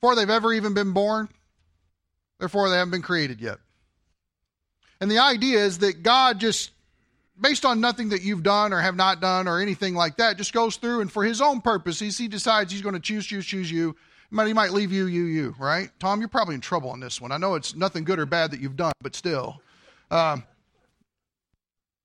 [0.00, 1.28] Before they've ever even been born,
[2.38, 3.58] therefore they haven't been created yet.
[5.00, 6.72] And the idea is that God just
[7.40, 10.52] based on nothing that you've done or have not done or anything like that, just
[10.52, 13.70] goes through and for his own purposes, he decides he's going to choose, choose, choose
[13.70, 13.96] you.
[14.30, 15.90] He might leave you, you, you, right?
[16.00, 17.30] Tom, you're probably in trouble on this one.
[17.30, 19.60] I know it's nothing good or bad that you've done, but still.
[20.10, 20.42] Um,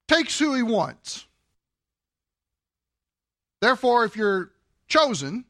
[0.10, 1.26] takes who he wants.
[3.62, 4.52] Therefore, if you're
[4.88, 5.46] chosen,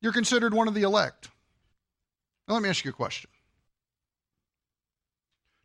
[0.00, 1.28] you're considered one of the elect.
[2.48, 3.30] Now, let me ask you a question.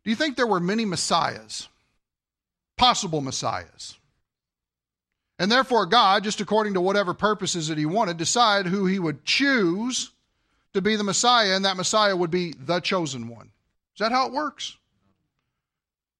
[0.04, 1.68] Do you think there were many messiahs,
[2.76, 3.96] possible messiahs?
[5.38, 9.24] And therefore, God, just according to whatever purposes that He wanted, decided who He would
[9.24, 10.10] choose
[10.74, 13.50] to be the Messiah, and that Messiah would be the chosen one.
[13.94, 14.76] Is that how it works?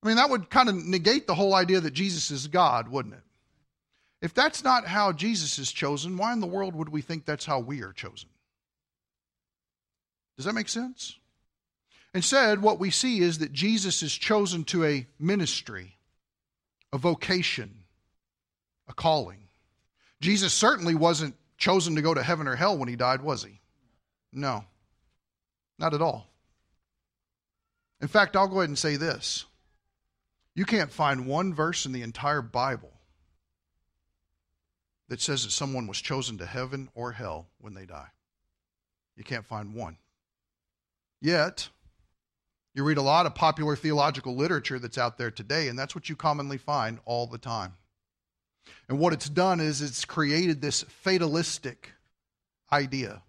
[0.02, 3.14] I mean, that would kind of negate the whole idea that Jesus is God, wouldn't
[3.14, 3.22] it?
[4.20, 7.44] If that's not how Jesus is chosen, why in the world would we think that's
[7.44, 8.28] how we are chosen?
[10.36, 11.18] Does that make sense?
[12.14, 15.96] Instead, what we see is that Jesus is chosen to a ministry,
[16.92, 17.84] a vocation,
[18.88, 19.48] a calling.
[20.20, 23.60] Jesus certainly wasn't chosen to go to heaven or hell when he died, was he?
[24.32, 24.64] No,
[25.78, 26.28] not at all.
[28.00, 29.46] In fact, I'll go ahead and say this
[30.54, 32.92] you can't find one verse in the entire Bible
[35.08, 38.08] that says that someone was chosen to heaven or hell when they die.
[39.16, 39.98] You can't find one.
[41.20, 41.68] Yet,
[42.74, 46.08] you read a lot of popular theological literature that's out there today, and that's what
[46.08, 47.74] you commonly find all the time.
[48.88, 51.92] And what it's done is it's created this fatalistic
[52.72, 53.22] idea.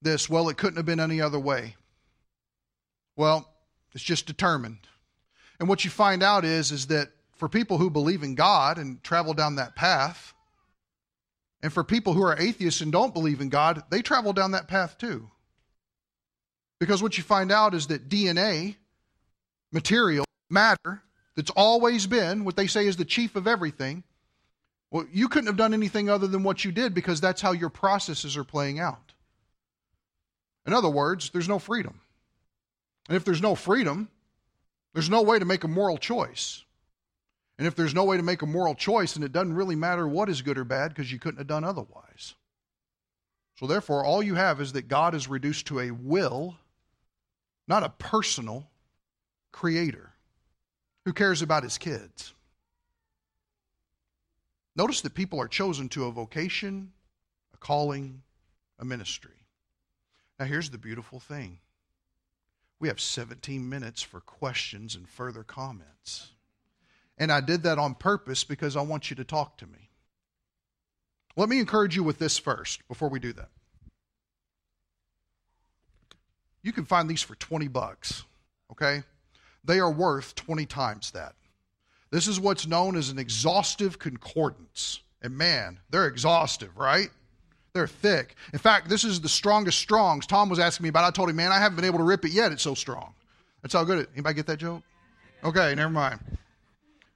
[0.00, 1.76] This, well, it couldn't have been any other way.
[3.14, 3.48] Well,
[3.94, 4.88] it's just determined.
[5.62, 9.00] And what you find out is, is that for people who believe in God and
[9.04, 10.34] travel down that path,
[11.62, 14.66] and for people who are atheists and don't believe in God, they travel down that
[14.66, 15.30] path too.
[16.80, 18.74] Because what you find out is that DNA,
[19.70, 21.00] material, matter,
[21.36, 24.02] that's always been what they say is the chief of everything,
[24.90, 27.70] well, you couldn't have done anything other than what you did because that's how your
[27.70, 29.12] processes are playing out.
[30.66, 32.00] In other words, there's no freedom.
[33.06, 34.08] And if there's no freedom,
[34.92, 36.64] there's no way to make a moral choice.
[37.58, 40.06] And if there's no way to make a moral choice, then it doesn't really matter
[40.06, 42.34] what is good or bad because you couldn't have done otherwise.
[43.58, 46.56] So, therefore, all you have is that God is reduced to a will,
[47.68, 48.66] not a personal
[49.52, 50.14] creator
[51.04, 52.32] who cares about his kids.
[54.74, 56.92] Notice that people are chosen to a vocation,
[57.54, 58.22] a calling,
[58.78, 59.46] a ministry.
[60.38, 61.58] Now, here's the beautiful thing
[62.82, 66.32] we have 17 minutes for questions and further comments.
[67.16, 69.88] And I did that on purpose because I want you to talk to me.
[71.36, 73.50] Let me encourage you with this first before we do that.
[76.64, 78.24] You can find these for 20 bucks,
[78.72, 79.04] okay?
[79.62, 81.36] They are worth 20 times that.
[82.10, 85.00] This is what's known as an exhaustive concordance.
[85.22, 87.10] And man, they're exhaustive, right?
[87.74, 88.36] They're thick.
[88.52, 91.04] In fact, this is the strongest Strong's Tom was asking me about.
[91.04, 92.52] I told him, man, I haven't been able to rip it yet.
[92.52, 93.14] It's so strong.
[93.62, 94.10] That's how good it.
[94.12, 94.82] Anybody get that joke?
[95.42, 96.20] Okay, never mind.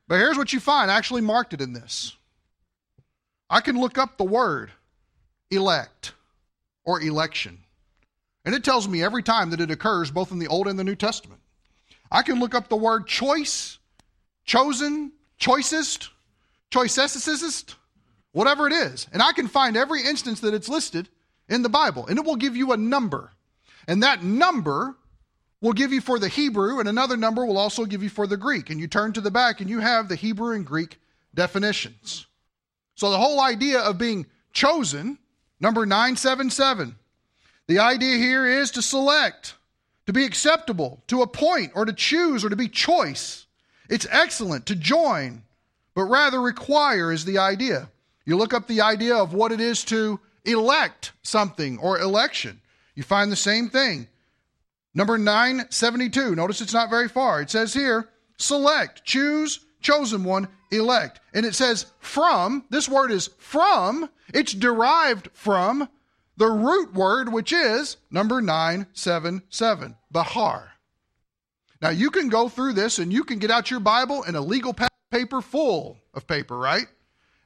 [0.09, 0.91] But here's what you find.
[0.91, 2.17] I actually marked it in this.
[3.51, 4.71] I can look up the word
[5.51, 6.13] elect
[6.85, 7.59] or election.
[8.45, 10.85] And it tells me every time that it occurs, both in the Old and the
[10.85, 11.41] New Testament.
[12.11, 13.79] I can look up the word choice,
[14.45, 16.11] chosen, choicest,
[16.71, 17.77] choicest,
[18.37, 19.07] whatever it is.
[19.15, 21.09] And I can find every instance that it's listed
[21.49, 23.33] in the Bible, and it will give you a number.
[23.89, 24.95] And that number
[25.63, 28.37] will give you for the Hebrew, and another number will also give you for the
[28.37, 28.69] Greek.
[28.69, 31.01] And you turn to the back and you have the Hebrew and Greek
[31.35, 32.27] definitions.
[32.95, 35.17] So the whole idea of being chosen,
[35.59, 36.95] number 977,
[37.69, 39.55] the idea here is to select,
[40.05, 43.47] to be acceptable, to appoint, or to choose, or to be choice.
[43.89, 45.43] It's excellent to join,
[45.95, 47.89] but rather require is the idea.
[48.27, 52.61] You look up the idea of what it is to elect something or election.
[52.95, 54.09] You find the same thing.
[54.95, 56.35] Number 972.
[56.35, 57.41] Notice it's not very far.
[57.41, 61.21] It says here, select, choose, chosen one, elect.
[61.33, 65.89] And it says from, this word is from, it's derived from
[66.37, 70.73] the root word, which is number 977, Bahar.
[71.81, 74.41] Now you can go through this and you can get out your Bible and a
[74.41, 74.75] legal
[75.11, 76.87] paper full of paper, right?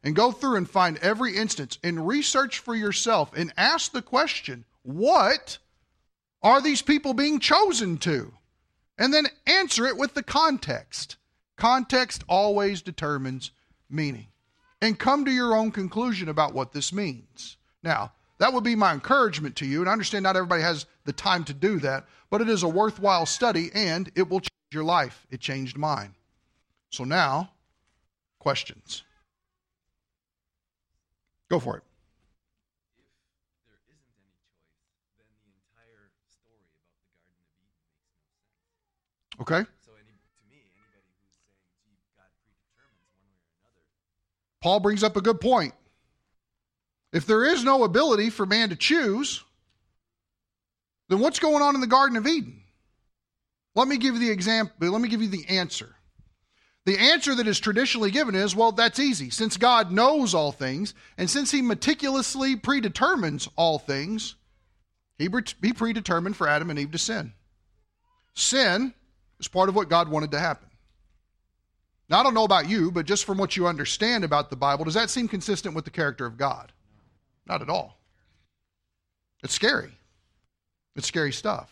[0.03, 4.65] And go through and find every instance and research for yourself and ask the question
[4.83, 5.59] what
[6.43, 8.33] are these people being chosen to?
[8.99, 11.17] And then answer it with the context.
[11.57, 13.51] Context always determines
[13.91, 14.29] meaning.
[14.81, 17.59] And come to your own conclusion about what this means.
[17.83, 19.81] Now, that would be my encouragement to you.
[19.81, 22.69] And I understand not everybody has the time to do that, but it is a
[22.69, 25.27] worthwhile study and it will change your life.
[25.31, 26.15] It changed mine.
[26.91, 27.51] So now,
[28.39, 29.03] questions.
[29.03, 29.05] Go for it.
[29.05, 31.40] If there isn't any choice, then the entire story about the Garden of Eden
[37.27, 39.43] makes no sense.
[39.43, 39.69] Okay.
[39.85, 43.83] So, any, to me, anybody who's saying, gee, God predetermines one way or another.
[44.63, 45.75] Paul brings up a good point.
[47.13, 49.43] If there is no ability for man to choose,
[51.09, 52.63] then what's going on in the Garden of Eden?
[53.75, 55.97] Let me give you the example, let me give you the answer.
[56.87, 59.31] The answer that is traditionally given is well, that's easy.
[59.31, 64.37] Since God knows all things, and since He meticulously predetermines all things,
[65.19, 65.29] He,
[65.63, 67.33] he predetermined for Adam and Eve to sin.
[68.35, 68.95] Sin
[69.39, 70.69] is part of what God wanted to happen.
[72.09, 74.85] Now, I don't know about you, but just from what you understand about the Bible,
[74.85, 76.73] does that seem consistent with the character of God?
[77.47, 77.99] Not at all.
[79.45, 79.93] It's scary.
[80.97, 81.71] It's scary stuff.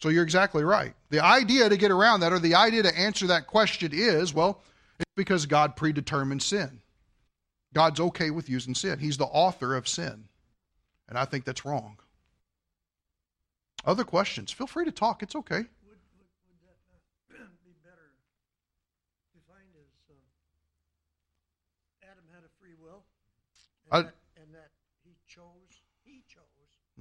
[0.00, 0.94] So you're exactly right.
[1.10, 4.60] The idea to get around that, or the idea to answer that question is well,
[4.98, 6.80] it's because God predetermined sin.
[7.72, 10.24] God's okay with using sin, He's the author of sin.
[11.08, 11.98] And I think that's wrong.
[13.84, 14.50] Other questions?
[14.52, 15.22] Feel free to talk.
[15.22, 15.56] It's okay.
[15.58, 18.08] Would, would, would that not be better
[19.34, 20.14] defined as uh,
[22.10, 23.04] Adam had a free will?
[23.92, 24.08] I-
[24.40, 24.70] and that
[25.04, 26.40] he chose, he chose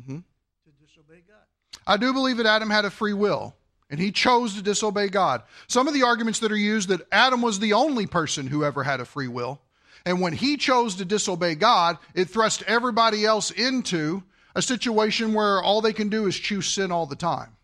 [0.01, 0.23] Mhm.
[0.65, 1.47] to disobey God.
[1.85, 3.55] I do believe that Adam had a free will
[3.89, 5.43] and he chose to disobey God.
[5.67, 8.83] Some of the arguments that are used that Adam was the only person who ever
[8.83, 9.61] had a free will.
[10.05, 14.23] And when he chose to disobey God, it thrust everybody else into
[14.55, 17.55] a situation where all they can do is choose sin all the time.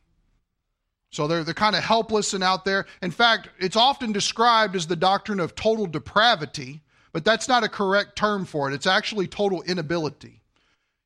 [1.11, 2.85] So they're, they're kind of helpless and out there.
[3.01, 7.69] In fact, it's often described as the doctrine of total depravity, but that's not a
[7.69, 8.75] correct term for it.
[8.75, 10.38] It's actually total inability.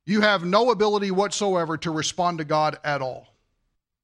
[0.05, 3.27] You have no ability whatsoever to respond to God at all,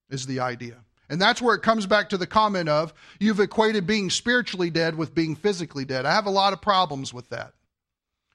[0.10, 0.76] is the idea.
[1.10, 4.96] And that's where it comes back to the comment of you've equated being spiritually dead
[4.96, 6.06] with being physically dead.
[6.06, 7.54] I have a lot of problems with that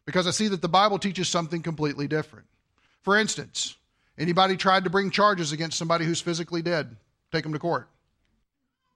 [0.04, 2.46] because I see that the Bible teaches something completely different.
[3.02, 3.76] For instance,
[4.18, 6.96] anybody tried to bring charges against somebody who's physically dead,
[7.32, 7.88] take them to court?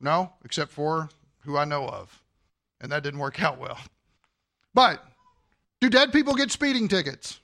[0.01, 1.09] No, except for
[1.45, 2.23] who I know of.
[2.81, 3.79] And that didn't work out well.
[4.75, 5.03] But
[5.81, 7.41] do dead people get speeding tickets?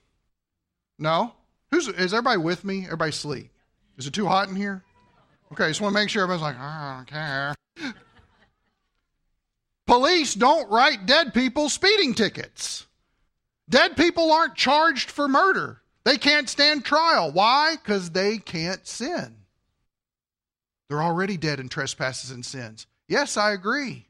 [1.04, 1.34] No.
[1.70, 2.86] Who's is everybody with me?
[2.86, 3.50] Everybody sleep.
[3.98, 4.82] Is it too hot in here?
[5.52, 7.54] Okay, just want to make sure everybody's like, oh, I don't care.
[9.86, 12.86] Police don't write dead people speeding tickets.
[13.68, 15.82] Dead people aren't charged for murder.
[16.04, 17.30] They can't stand trial.
[17.30, 17.76] Why?
[17.76, 19.36] Because they can't sin.
[20.88, 22.86] They're already dead in trespasses and sins.
[23.08, 24.06] Yes, I agree.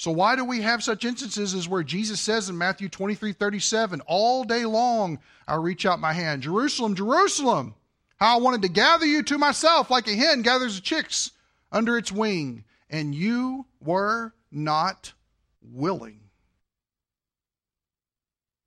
[0.00, 4.00] So why do we have such instances as where Jesus says in Matthew 23, 37,
[4.06, 7.74] all day long I'll reach out my hand, Jerusalem, Jerusalem,
[8.16, 11.32] how I wanted to gather you to myself like a hen gathers the chicks
[11.70, 15.12] under its wing, and you were not
[15.60, 16.20] willing.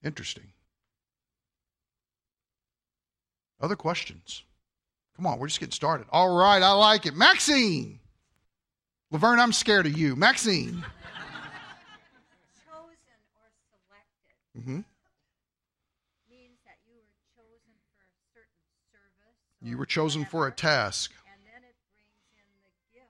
[0.04, 0.52] Interesting.
[3.60, 4.44] Other questions?
[5.16, 6.06] Come on, we're just getting started.
[6.12, 7.16] All right, I like it.
[7.16, 8.00] Maxine.
[9.10, 10.16] Laverne, I'm scared of you.
[10.16, 10.86] Maxine.
[12.74, 13.50] chosen or
[14.54, 14.82] selected hmm
[16.30, 19.38] means that you were chosen for a certain service.
[19.62, 21.12] You were chosen for a task.
[21.34, 23.10] And then it brings in the gifts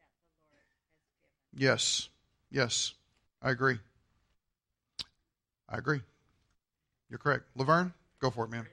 [0.00, 0.82] that the Lord has
[1.52, 1.62] given.
[1.62, 2.08] Yes.
[2.50, 2.94] Yes.
[3.42, 3.78] I agree.
[5.68, 6.00] I agree.
[7.10, 7.44] You're correct.
[7.56, 8.66] Laverne, go for it, man.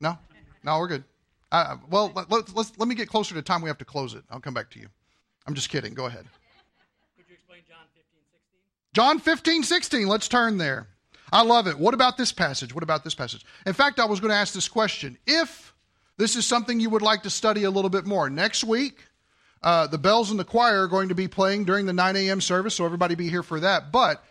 [0.00, 0.18] No?
[0.62, 1.04] No, we're good.
[1.52, 4.14] Uh, well, let, let, let's, let me get closer to time we have to close
[4.14, 4.24] it.
[4.30, 4.88] I'll come back to you.
[5.46, 5.94] I'm just kidding.
[5.94, 6.26] Go ahead.
[7.16, 8.02] Could you explain John 15,
[8.32, 8.58] 16?
[8.94, 10.06] John 15, 16.
[10.06, 10.86] Let's turn there.
[11.32, 11.76] I love it.
[11.76, 12.72] What about this passage?
[12.72, 13.44] What about this passage?
[13.66, 15.18] In fact, I was going to ask this question.
[15.26, 15.74] If
[16.16, 19.04] this is something you would like to study a little bit more, next week,
[19.64, 22.40] uh, the bells in the choir are going to be playing during the 9 a.m.
[22.40, 23.90] service, so everybody be here for that.
[23.90, 24.22] But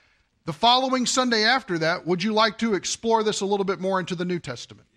[0.46, 4.00] the following Sunday after that, would you like to explore this a little bit more
[4.00, 4.88] into the New Testament?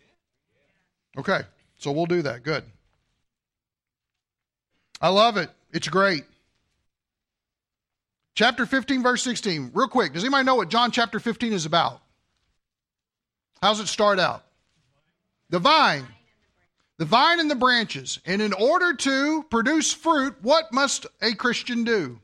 [1.19, 1.41] Okay,
[1.79, 2.45] so we'll do that.
[2.45, 2.63] Good.
[5.01, 5.51] I love it.
[5.73, 6.25] It's great.
[8.37, 9.71] Chapter 15, verse 16.
[9.73, 12.03] Real quick, does anybody know what John chapter 15 is about?
[13.63, 14.45] How's it start out?
[15.49, 16.07] The vine.
[16.99, 18.21] The vine and the branches.
[18.27, 22.21] And in order to produce fruit, what must a Christian do?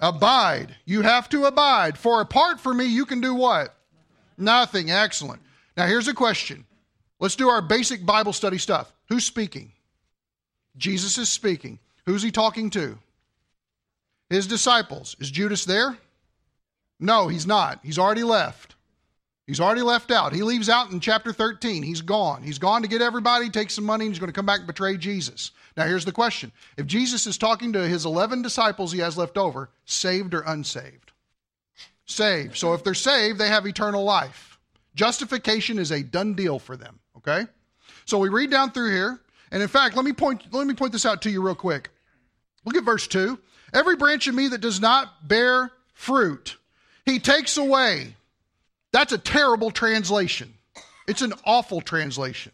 [0.00, 0.74] Abide.
[0.84, 1.96] You have to abide.
[1.96, 3.76] For apart from me, you can do what?
[4.36, 4.90] Nothing.
[4.90, 5.40] Excellent.
[5.76, 6.66] Now, here's a question.
[7.20, 8.92] Let's do our basic Bible study stuff.
[9.08, 9.70] Who's speaking?
[10.76, 11.78] Jesus is speaking.
[12.06, 12.98] Who's he talking to?
[14.30, 15.16] His disciples.
[15.18, 15.98] Is Judas there?
[17.00, 17.80] No, he's not.
[17.82, 18.76] He's already left.
[19.46, 20.32] He's already left out.
[20.32, 21.82] He leaves out in chapter 13.
[21.82, 22.44] He's gone.
[22.44, 24.66] He's gone to get everybody, take some money, and he's going to come back and
[24.66, 25.50] betray Jesus.
[25.76, 29.36] Now, here's the question If Jesus is talking to his 11 disciples he has left
[29.36, 31.10] over, saved or unsaved?
[32.06, 32.56] Saved.
[32.56, 34.60] So if they're saved, they have eternal life.
[34.94, 37.46] Justification is a done deal for them, okay?
[38.04, 39.20] So we read down through here,
[39.50, 41.90] and in fact, let me point let me point this out to you real quick.
[42.64, 43.38] Look at verse 2.
[43.72, 46.56] Every branch of me that does not bear fruit,
[47.04, 48.14] he takes away.
[48.92, 50.54] That's a terrible translation.
[51.06, 52.52] It's an awful translation.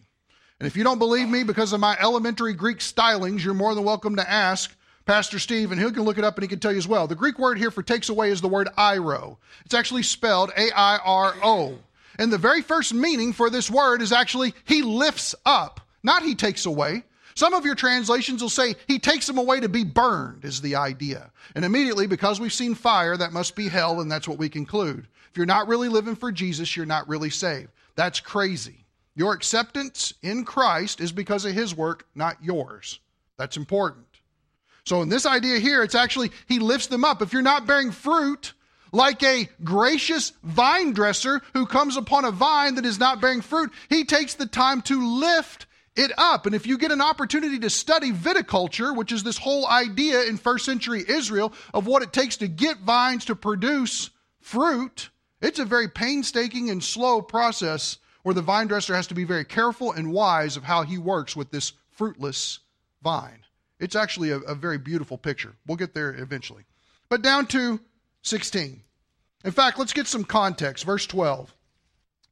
[0.59, 3.85] And if you don't believe me because of my elementary Greek stylings, you're more than
[3.85, 6.73] welcome to ask Pastor Steve, and he can look it up and he can tell
[6.73, 7.07] you as well.
[7.07, 9.37] The Greek word here for takes away is the word airo.
[9.65, 11.79] It's actually spelled A I R O.
[12.19, 16.35] And the very first meaning for this word is actually he lifts up, not he
[16.35, 17.05] takes away.
[17.37, 20.77] Some of your translations will say he takes them away to be burned, is the
[20.77, 21.31] idea.
[21.55, 25.07] And immediately, because we've seen fire, that must be hell, and that's what we conclude.
[25.31, 27.69] If you're not really living for Jesus, you're not really saved.
[27.95, 28.87] That's crazy.
[29.15, 33.01] Your acceptance in Christ is because of his work, not yours.
[33.37, 34.07] That's important.
[34.85, 37.21] So, in this idea here, it's actually he lifts them up.
[37.21, 38.55] If you're not bearing fruit,
[38.93, 43.73] like a gracious vine dresser who comes upon a vine that is not bearing fruit,
[43.91, 45.67] he takes the time to lift
[45.97, 46.47] it up.
[46.47, 50.37] And if you get an opportunity to study viticulture, which is this whole idea in
[50.37, 55.65] first century Israel of what it takes to get vines to produce fruit, It's a
[55.65, 60.13] very painstaking and slow process where the vine dresser has to be very careful and
[60.13, 62.61] wise of how he works with this fruitless
[63.03, 63.45] vine.
[63.79, 65.55] It's actually a, a very beautiful picture.
[65.67, 66.65] We'll get there eventually.
[67.09, 67.81] But down to
[68.23, 68.83] 16.
[69.45, 70.85] In fact, let's get some context.
[70.85, 71.55] Verse 12.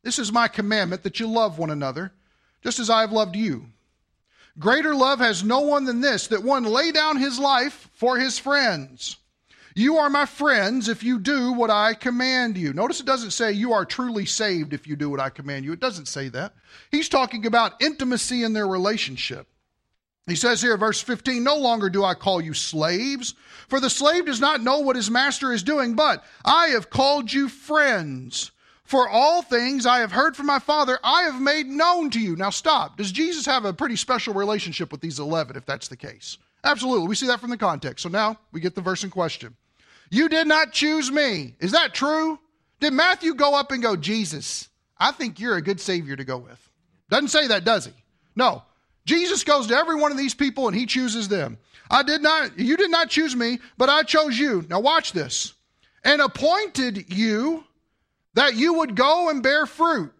[0.02, 2.12] This is my commandment that you love one another,
[2.64, 3.66] just as I have loved you.
[4.58, 8.38] Greater love has no one than this, that one lay down his life for his
[8.38, 9.16] friends.
[9.76, 12.72] You are my friends if you do what I command you.
[12.72, 15.72] Notice it doesn't say you are truly saved if you do what I command you.
[15.72, 16.54] It doesn't say that.
[16.92, 19.48] He's talking about intimacy in their relationship.
[20.26, 23.34] He says here, verse 15, No longer do I call you slaves,
[23.68, 27.32] for the slave does not know what his master is doing, but I have called
[27.32, 28.52] you friends.
[28.84, 32.36] For all things I have heard from my Father, I have made known to you.
[32.36, 32.98] Now stop.
[32.98, 36.36] Does Jesus have a pretty special relationship with these 11 if that's the case?
[36.62, 37.08] Absolutely.
[37.08, 38.02] We see that from the context.
[38.02, 39.56] So now we get the verse in question.
[40.10, 41.54] You did not choose me.
[41.60, 42.38] Is that true?
[42.80, 44.68] Did Matthew go up and go, Jesus,
[44.98, 46.70] I think you're a good Savior to go with?
[47.08, 47.92] Doesn't say that, does he?
[48.36, 48.62] No.
[49.06, 51.58] Jesus goes to every one of these people and he chooses them.
[51.90, 54.66] I did not, you did not choose me, but I chose you.
[54.68, 55.54] Now watch this.
[56.04, 57.64] And appointed you
[58.34, 60.12] that you would go and bear fruit.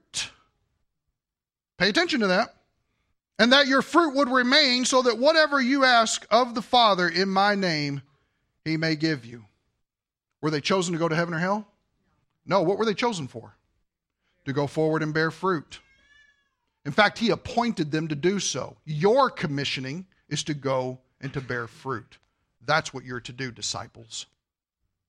[1.79, 2.55] Pay attention to that.
[3.39, 7.29] And that your fruit would remain, so that whatever you ask of the Father in
[7.29, 8.01] my name,
[8.65, 9.45] he may give you.
[10.41, 11.67] Were they chosen to go to heaven or hell?
[12.47, 12.63] No.
[12.63, 13.57] What were they chosen for?
[14.45, 15.81] To go forward and bear fruit.
[16.85, 18.77] In fact, he appointed them to do so.
[18.85, 22.19] Your commissioning is to go and to bear fruit.
[22.65, 24.27] That's what you're to do, disciples.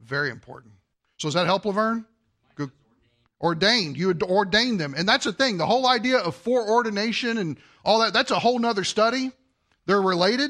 [0.02, 0.74] Very important.
[1.18, 2.06] So, does that help, Laverne?
[3.46, 3.96] Ordained.
[3.96, 4.96] You would ordain them.
[4.98, 5.58] And that's the thing.
[5.58, 9.32] The whole idea of foreordination and all that, that's a whole nother study.
[9.86, 10.50] They're related.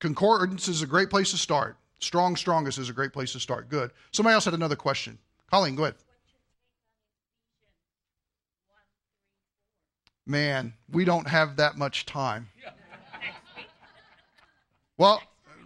[0.00, 1.76] Concordance is a great place to start.
[2.00, 3.68] Strong, strongest is a great place to start.
[3.68, 3.92] Good.
[4.10, 5.16] Somebody else had another question.
[5.48, 5.94] Colleen, go ahead.
[10.26, 12.48] Man, we don't have that much time.
[14.96, 15.22] Well,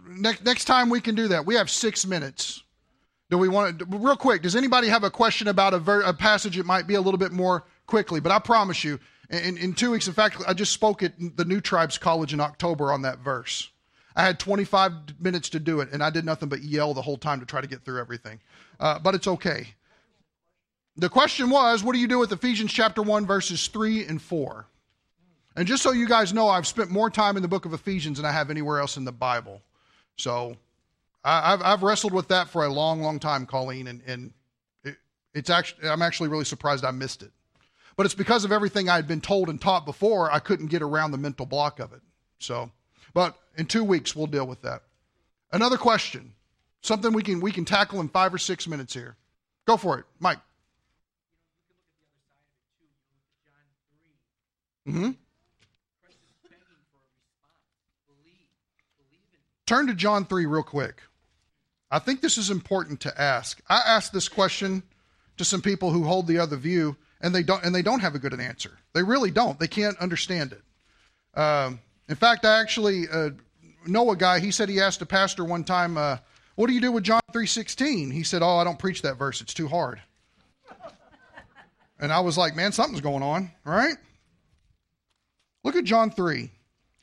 [0.07, 1.43] next next time we can do that.
[1.47, 2.62] We have six minutes.
[3.33, 6.13] Do we want to, real quick, does anybody have a question about a, ver, a
[6.13, 8.19] passage it might be a little bit more quickly?
[8.19, 11.43] But I promise you, in, in two weeks, in fact, I just spoke at the
[11.43, 13.71] New Tribes College in October on that verse.
[14.15, 17.17] I had 25 minutes to do it, and I did nothing but yell the whole
[17.17, 18.39] time to try to get through everything.
[18.79, 19.73] Uh, but it's okay.
[20.97, 24.67] The question was, what do you do with Ephesians chapter 1, verses 3 and 4?
[25.55, 28.17] And just so you guys know, I've spent more time in the book of Ephesians
[28.17, 29.63] than I have anywhere else in the Bible.
[30.17, 30.55] So
[31.23, 34.33] I, have I've wrestled with that for a long, long time, Colleen, and, and
[34.83, 34.97] it,
[35.33, 37.31] it's actually, I'm actually really surprised I missed it.
[37.95, 40.81] But it's because of everything I had been told and taught before, I couldn't get
[40.81, 42.01] around the mental block of it.
[42.39, 42.71] So,
[43.13, 44.81] but in two weeks, we'll deal with that.
[45.51, 46.33] Another question,
[46.81, 49.15] something we can, we can tackle in five or six minutes here.
[49.65, 50.39] Go for it, Mike.
[54.87, 55.11] Mm-hmm.
[59.65, 61.01] Turn to John 3 real quick.
[61.93, 63.61] I think this is important to ask.
[63.69, 64.81] I asked this question
[65.37, 68.15] to some people who hold the other view, and they don't, and they don't have
[68.15, 68.71] a good answer.
[68.93, 69.59] They really don't.
[69.59, 71.39] They can't understand it.
[71.39, 71.79] Um,
[72.09, 73.29] in fact, I actually uh,
[73.85, 74.39] know a guy.
[74.39, 76.17] He said he asked a pastor one time, uh,
[76.55, 79.19] "What do you do with John three 3:16?" He said, "Oh, I don't preach that
[79.19, 79.39] verse.
[79.39, 80.01] It's too hard."
[81.99, 83.97] and I was like, "Man, something's going on, right?"
[85.63, 86.49] Look at John 3.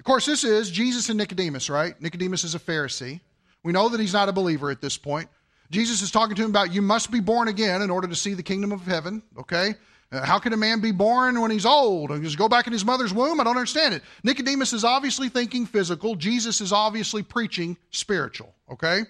[0.01, 1.99] Of course, this is Jesus and Nicodemus, right?
[2.03, 3.21] Nicodemus is a Pharisee.
[3.63, 5.29] We know that he's not a believer at this point.
[5.71, 8.35] Jesus is talking to him about you must be born again in order to see
[8.35, 9.75] the kingdom of heaven, okay?
[10.13, 12.73] Uh, how can a man be born when he's old and just go back in
[12.73, 13.41] his mother's womb?
[13.41, 14.03] I don't understand it.
[14.25, 16.17] Nicodemus is obviously thinking physical.
[16.17, 19.03] Jesus is obviously preaching spiritual, okay?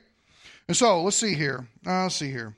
[0.69, 1.67] And so let's see here.
[1.87, 2.55] Uh, let's see here.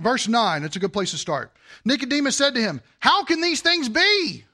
[0.00, 1.52] Verse 9, it's a good place to start.
[1.84, 4.44] Nicodemus said to him, How can these things be?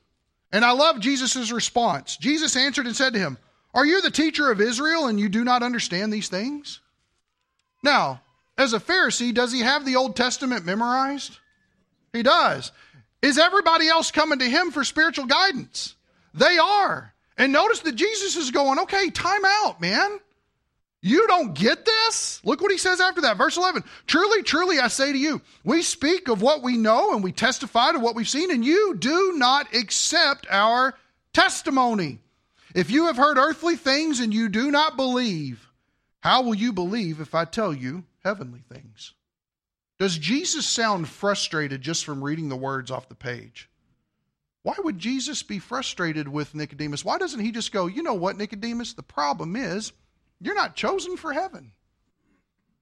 [0.50, 2.16] And I love Jesus' response.
[2.16, 3.38] Jesus answered and said to him,
[3.74, 6.80] Are you the teacher of Israel and you do not understand these things?
[7.82, 8.22] Now,
[8.56, 11.38] as a Pharisee, does he have the Old Testament memorized?
[12.12, 12.70] He does.
[13.20, 15.96] Is everybody else coming to him for spiritual guidance?
[16.34, 17.12] They are.
[17.36, 20.20] And notice that Jesus is going, okay, time out, man.
[21.02, 22.40] You don't get this?
[22.44, 23.36] Look what he says after that.
[23.36, 23.84] Verse 11.
[24.06, 27.92] Truly, truly, I say to you, we speak of what we know and we testify
[27.92, 30.94] to what we've seen, and you do not accept our
[31.34, 32.20] testimony.
[32.74, 35.68] If you have heard earthly things and you do not believe,
[36.20, 39.14] how will you believe if I tell you heavenly things?
[40.00, 43.70] Does Jesus sound frustrated just from reading the words off the page?
[44.62, 47.04] Why would Jesus be frustrated with Nicodemus?
[47.04, 48.94] Why doesn't he just go, you know what, Nicodemus?
[48.94, 49.92] The problem is
[50.40, 51.72] you're not chosen for heaven.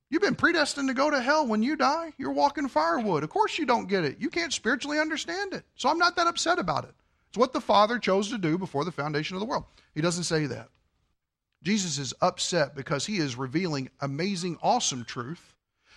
[0.08, 2.12] You've been predestined to go to hell when you die.
[2.16, 3.24] You're walking firewood.
[3.24, 4.20] Of course you don't get it.
[4.20, 5.64] You can't spiritually understand it.
[5.74, 6.94] So I'm not that upset about it.
[7.32, 9.64] It's what the Father chose to do before the foundation of the world.
[9.94, 10.68] He doesn't say that.
[11.62, 15.54] Jesus is upset because he is revealing amazing, awesome truth.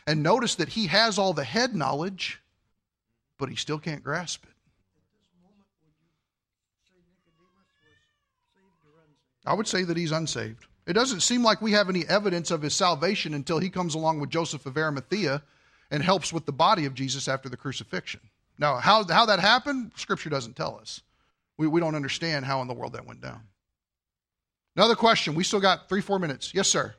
[0.08, 2.40] And notice that he has all the head knowledge,
[3.38, 4.50] but he still can't grasp it.
[9.46, 10.68] I would say that he's unsaved.
[10.88, 14.22] It doesn't seem like we have any evidence of his salvation until he comes along
[14.22, 15.44] with Joseph of Arimathea
[15.92, 18.22] and helps with the body of Jesus after the crucifixion.
[18.58, 21.02] Now, how, how that happened, Scripture doesn't tell us.
[21.58, 23.42] We, we don't understand how in the world that went down.
[24.76, 25.36] Another question.
[25.36, 26.54] We still got three, four minutes.
[26.54, 26.96] Yes, sir.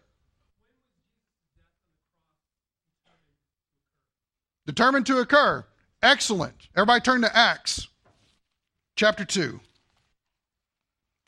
[4.66, 5.64] Determined to occur.
[6.02, 6.68] Excellent.
[6.74, 7.88] Everybody turn to Acts
[8.96, 9.61] chapter 2.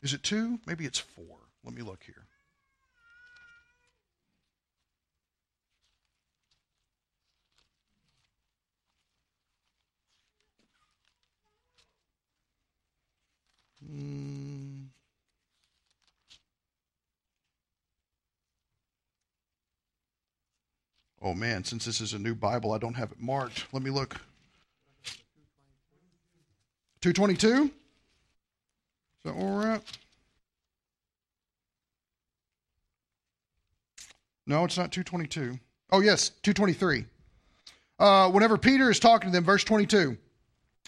[0.01, 0.59] Is it 2?
[0.65, 1.25] Maybe it's 4.
[1.63, 2.25] Let me look here.
[13.89, 14.83] Hmm.
[21.21, 23.65] Oh man, since this is a new Bible, I don't have it marked.
[23.73, 24.15] Let me look.
[27.01, 27.65] 222?
[27.65, 27.71] Is
[29.23, 29.83] that where we're at?
[34.45, 35.59] No, it's not 222.
[35.91, 37.05] Oh, yes, 223.
[37.99, 40.17] Uh, whenever Peter is talking to them, verse 22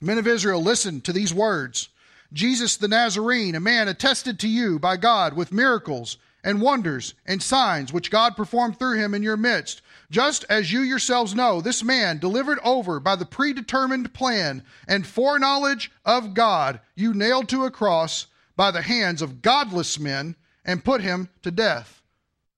[0.02, 1.90] Men of Israel, listen to these words
[2.34, 7.42] Jesus the Nazarene, a man attested to you by God with miracles and wonders and
[7.42, 9.82] signs which God performed through him in your midst.
[10.10, 15.92] Just as you yourselves know, this man, delivered over by the predetermined plan and foreknowledge
[16.06, 21.02] of God, you nailed to a cross by the hands of godless men and put
[21.02, 22.02] him to death.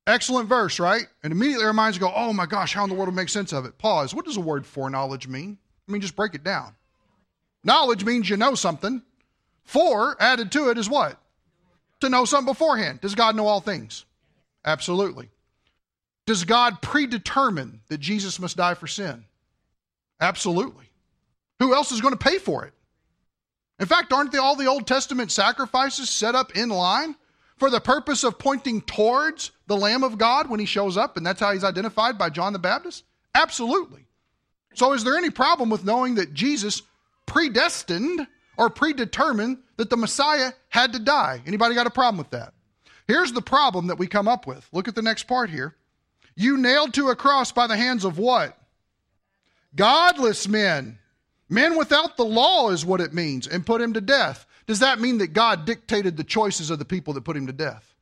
[0.05, 1.07] Excellent verse, right?
[1.23, 3.53] And immediately our minds go, oh my gosh, how in the world to make sense
[3.53, 3.77] of it?
[3.77, 4.13] Pause.
[4.13, 5.57] What does the word foreknowledge mean?
[5.87, 6.75] I mean, just break it down.
[7.63, 9.01] Knowledge means you know something.
[9.63, 11.17] For added to it is what?
[12.01, 13.01] To know something beforehand.
[13.01, 14.05] Does God know all things?
[14.65, 15.29] Absolutely.
[16.25, 19.25] Does God predetermine that Jesus must die for sin?
[20.21, 20.85] Absolutely.
[21.59, 22.73] Who else is going to pay for it?
[23.79, 27.15] In fact, aren't they all the Old Testament sacrifices set up in line
[27.57, 31.25] for the purpose of pointing towards the Lamb of God when he shows up, and
[31.25, 33.03] that's how he's identified by John the Baptist?
[33.35, 34.05] Absolutely.
[34.75, 36.81] So, is there any problem with knowing that Jesus
[37.25, 38.27] predestined
[38.57, 41.41] or predetermined that the Messiah had to die?
[41.45, 42.53] Anybody got a problem with that?
[43.07, 44.67] Here's the problem that we come up with.
[44.71, 45.75] Look at the next part here.
[46.35, 48.57] You nailed to a cross by the hands of what?
[49.75, 50.97] Godless men.
[51.49, 54.45] Men without the law is what it means, and put him to death.
[54.65, 57.53] Does that mean that God dictated the choices of the people that put him to
[57.53, 57.93] death?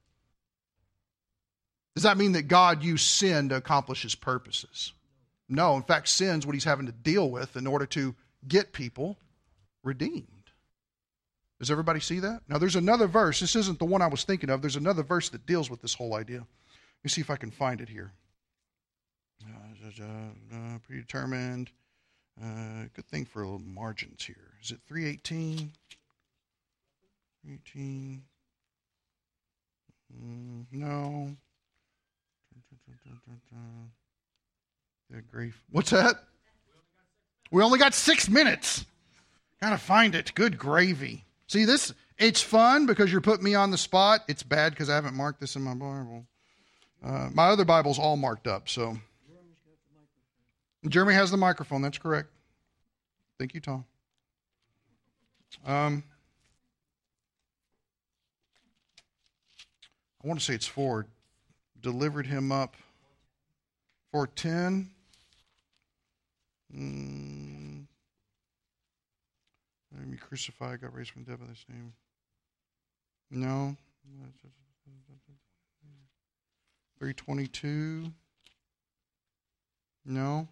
[1.96, 4.94] Does that mean that God used sin to accomplish his purposes?
[5.50, 5.76] No.
[5.76, 8.16] In fact, sin's what he's having to deal with in order to
[8.48, 9.18] get people
[9.84, 10.41] redeemed.
[11.62, 12.42] Does everybody see that?
[12.50, 13.40] Now, there's another verse.
[13.40, 14.62] This isn't the one I was thinking of.
[14.62, 16.40] There's another verse that deals with this whole idea.
[16.40, 18.14] Let me see if I can find it here.
[19.46, 21.70] Uh, predetermined.
[22.42, 24.54] Uh, good thing for margins here.
[24.64, 25.72] Is it 318?
[27.44, 28.24] 318.
[30.20, 31.38] Mm, no.
[35.12, 35.64] Good grief.
[35.70, 36.24] What's that?
[37.52, 38.84] We only got six minutes.
[39.62, 40.34] Gotta find it.
[40.34, 41.24] Good gravy.
[41.52, 44.22] See, this, it's fun because you're putting me on the spot.
[44.30, 46.26] It's bad because I haven't marked this in my Bible.
[47.04, 48.96] Uh, my other Bible's all marked up, so.
[50.88, 51.82] Jeremy has the microphone.
[51.82, 52.30] That's correct.
[53.38, 53.84] Thank you, Tom.
[55.66, 56.06] Um,
[60.24, 61.06] I want to say it's four.
[61.82, 62.78] Delivered him up
[64.14, 64.90] for 10.
[66.74, 67.01] Mm.
[70.22, 71.94] Crucify, got raised from the dead by this name.
[73.30, 73.76] No.
[77.00, 78.12] 322.
[80.06, 80.48] No.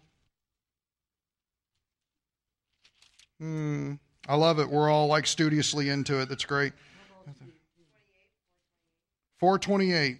[3.38, 3.94] Hmm.
[4.28, 4.68] I love it.
[4.68, 6.28] We're all like studiously into it.
[6.28, 6.72] That's great.
[9.38, 10.18] 428.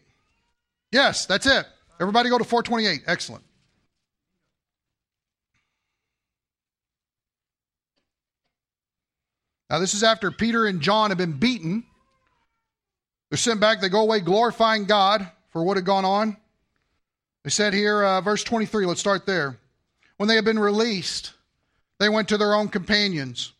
[0.92, 1.66] Yes, that's it.
[2.00, 3.02] Everybody go to 428.
[3.06, 3.44] Excellent.
[9.70, 11.84] Now, this is after Peter and John have been beaten.
[13.30, 13.80] They're sent back.
[13.80, 16.36] They go away glorifying God for what had gone on.
[17.44, 19.58] They said here, uh, verse 23, let's start there.
[20.16, 21.32] When they had been released,
[22.00, 23.52] they went to their own companions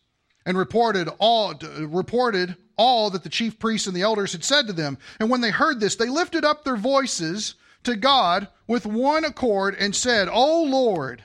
[0.45, 4.73] and reported all, reported all that the chief priests and the elders had said to
[4.73, 4.97] them.
[5.19, 9.75] And when they heard this, they lifted up their voices to God with one accord
[9.79, 11.23] and said, O Lord,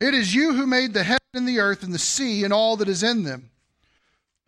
[0.00, 2.76] it is you who made the heaven and the earth and the sea and all
[2.76, 3.50] that is in them.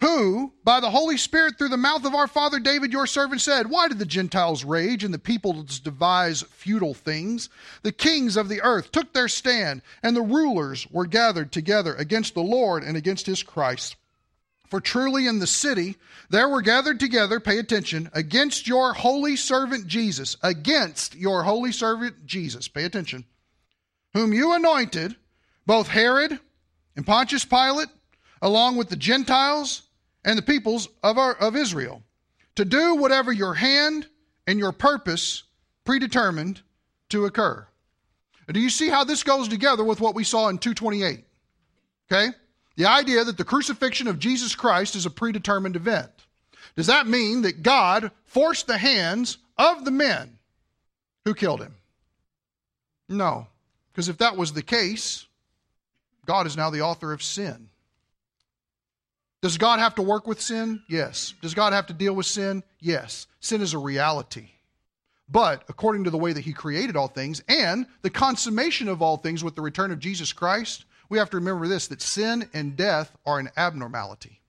[0.04, 3.70] Who, by the Holy Spirit, through the mouth of our father David, your servant, said,
[3.70, 7.48] Why did the Gentiles rage and the peoples devise futile things?
[7.82, 12.34] The kings of the earth took their stand, and the rulers were gathered together against
[12.34, 13.96] the Lord and against his Christ.
[14.68, 15.96] For truly in the city
[16.28, 22.26] there were gathered together, pay attention, against your holy servant Jesus, against your holy servant
[22.26, 23.24] Jesus, pay attention,
[24.12, 25.16] whom you anointed,
[25.64, 26.38] both Herod
[26.94, 27.88] and Pontius Pilate,
[28.42, 29.83] along with the Gentiles
[30.24, 32.02] and the peoples of, our, of Israel,
[32.56, 34.06] to do whatever your hand
[34.46, 35.44] and your purpose
[35.84, 36.62] predetermined
[37.10, 37.66] to occur.
[38.52, 41.24] Do you see how this goes together with what we saw in 228?
[42.10, 42.28] Okay?
[42.76, 46.10] The idea that the crucifixion of Jesus Christ is a predetermined event.
[46.76, 50.38] Does that mean that God forced the hands of the men
[51.24, 51.76] who killed him?
[53.08, 53.46] No.
[53.92, 55.26] Because if that was the case,
[56.26, 57.68] God is now the author of sin.
[59.44, 60.82] Does God have to work with sin?
[60.88, 61.34] Yes.
[61.42, 62.62] Does God have to deal with sin?
[62.80, 63.26] Yes.
[63.40, 64.48] Sin is a reality.
[65.28, 69.18] But according to the way that He created all things and the consummation of all
[69.18, 72.74] things with the return of Jesus Christ, we have to remember this that sin and
[72.74, 74.40] death are an abnormality.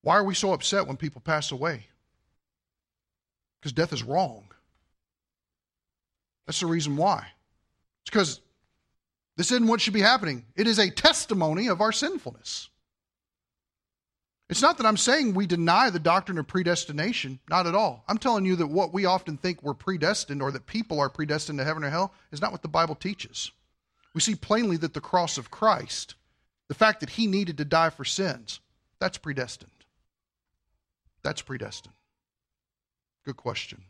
[0.00, 1.86] Why are we so upset when people pass away?
[3.60, 4.48] Because death is wrong.
[6.46, 7.28] That's the reason why.
[8.02, 8.40] It's because
[9.36, 10.44] this isn't what should be happening.
[10.56, 12.68] It is a testimony of our sinfulness.
[14.52, 18.04] It's not that I'm saying we deny the doctrine of predestination, not at all.
[18.06, 21.58] I'm telling you that what we often think we're predestined or that people are predestined
[21.58, 23.50] to heaven or hell is not what the Bible teaches.
[24.12, 26.16] We see plainly that the cross of Christ,
[26.68, 28.60] the fact that he needed to die for sins,
[28.98, 29.70] that's predestined.
[31.22, 31.94] That's predestined.
[33.24, 33.82] Good question.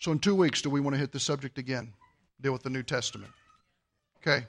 [0.00, 1.94] So, in two weeks, do we want to hit the subject again?
[2.42, 3.32] Deal with the New Testament.
[4.18, 4.44] Okay.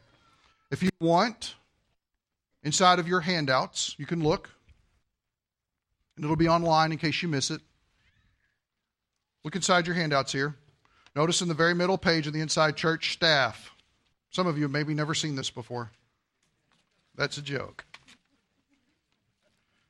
[0.70, 1.56] If you want,
[2.64, 4.50] inside of your handouts, you can look,
[6.16, 7.62] and it'll be online in case you miss it.
[9.44, 10.56] Look inside your handouts here.
[11.16, 13.72] Notice in the very middle page of the inside church staff.
[14.30, 15.92] Some of you have maybe never seen this before.
[17.16, 17.84] That's a joke.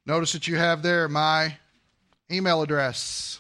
[0.06, 1.58] Notice that you have there my
[2.32, 3.40] email address.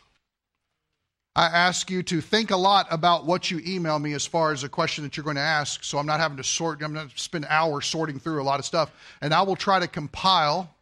[1.36, 4.63] I ask you to think a lot about what you email me as far as
[4.63, 5.84] a question that you're going to ask.
[5.84, 8.65] So I'm not having to sort, I'm not spend hours sorting through a lot of
[8.65, 8.91] stuff.
[9.21, 10.75] And I will try to compile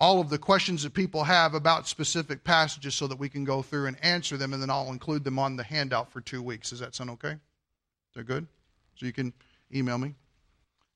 [0.00, 3.62] all of the questions that people have about specific passages so that we can go
[3.62, 6.70] through and answer them, and then I'll include them on the handout for two weeks.
[6.70, 7.34] Does that sound okay?
[8.14, 8.46] That good?
[8.96, 9.32] So you can
[9.74, 10.14] email me.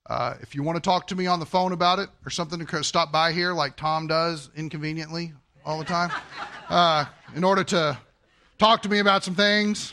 [0.06, 2.64] Uh, if you want to talk to me on the phone about it or something
[2.64, 5.32] to stop by here like Tom does inconveniently
[5.64, 6.10] all the time,
[6.68, 7.04] uh,
[7.36, 7.98] in order to
[8.62, 9.92] talk to me about some things,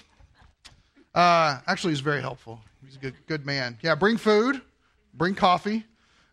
[1.16, 2.62] uh, actually, he's very helpful.
[2.86, 3.76] He's a good, good man.
[3.82, 4.62] Yeah, bring food,
[5.16, 5.86] bring coffee.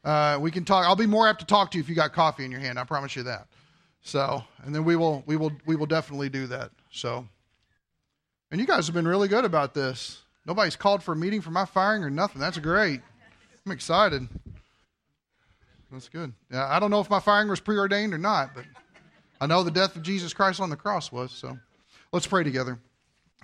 [0.05, 0.85] Uh, we can talk.
[0.85, 2.79] I'll be more apt to talk to you if you got coffee in your hand.
[2.79, 3.47] I promise you that.
[4.03, 6.73] So, and then we will, we will, we will definitely do that.
[6.91, 7.27] So,
[8.51, 10.21] and you guys have been really good about this.
[10.47, 12.39] Nobody's called for a meeting for my firing or nothing.
[12.39, 13.01] That's great.
[13.65, 14.29] I'm excited.
[15.91, 16.35] That's good.
[16.53, 18.67] Yeah, I don't know if my firing was preordained or not, but
[19.41, 21.33] I know the death of Jesus Christ on the cross was.
[21.33, 21.59] So,
[22.17, 22.79] let's pray together.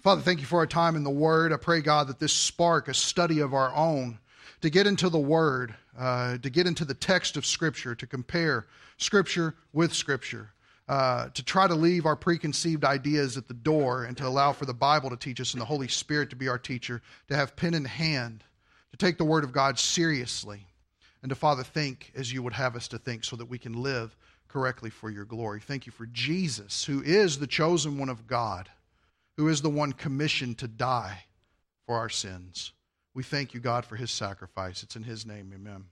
[0.00, 1.52] Father, thank you for our time in the Word.
[1.52, 4.18] I pray, God, that this spark a study of our own
[4.62, 8.66] to get into the Word, uh, to get into the text of Scripture, to compare
[8.96, 10.54] Scripture with Scripture,
[10.88, 14.64] uh, to try to leave our preconceived ideas at the door and to allow for
[14.64, 17.54] the Bible to teach us and the Holy Spirit to be our teacher, to have
[17.54, 18.42] pen in hand,
[18.90, 20.66] to take the Word of God seriously,
[21.20, 23.74] and to, Father, think as you would have us to think so that we can
[23.74, 24.16] live
[24.52, 25.60] correctly for your glory.
[25.60, 28.68] Thank you for Jesus, who is the chosen one of God,
[29.36, 31.24] who is the one commissioned to die
[31.86, 32.72] for our sins.
[33.14, 34.82] We thank you, God, for his sacrifice.
[34.82, 35.84] It's in his name, amen.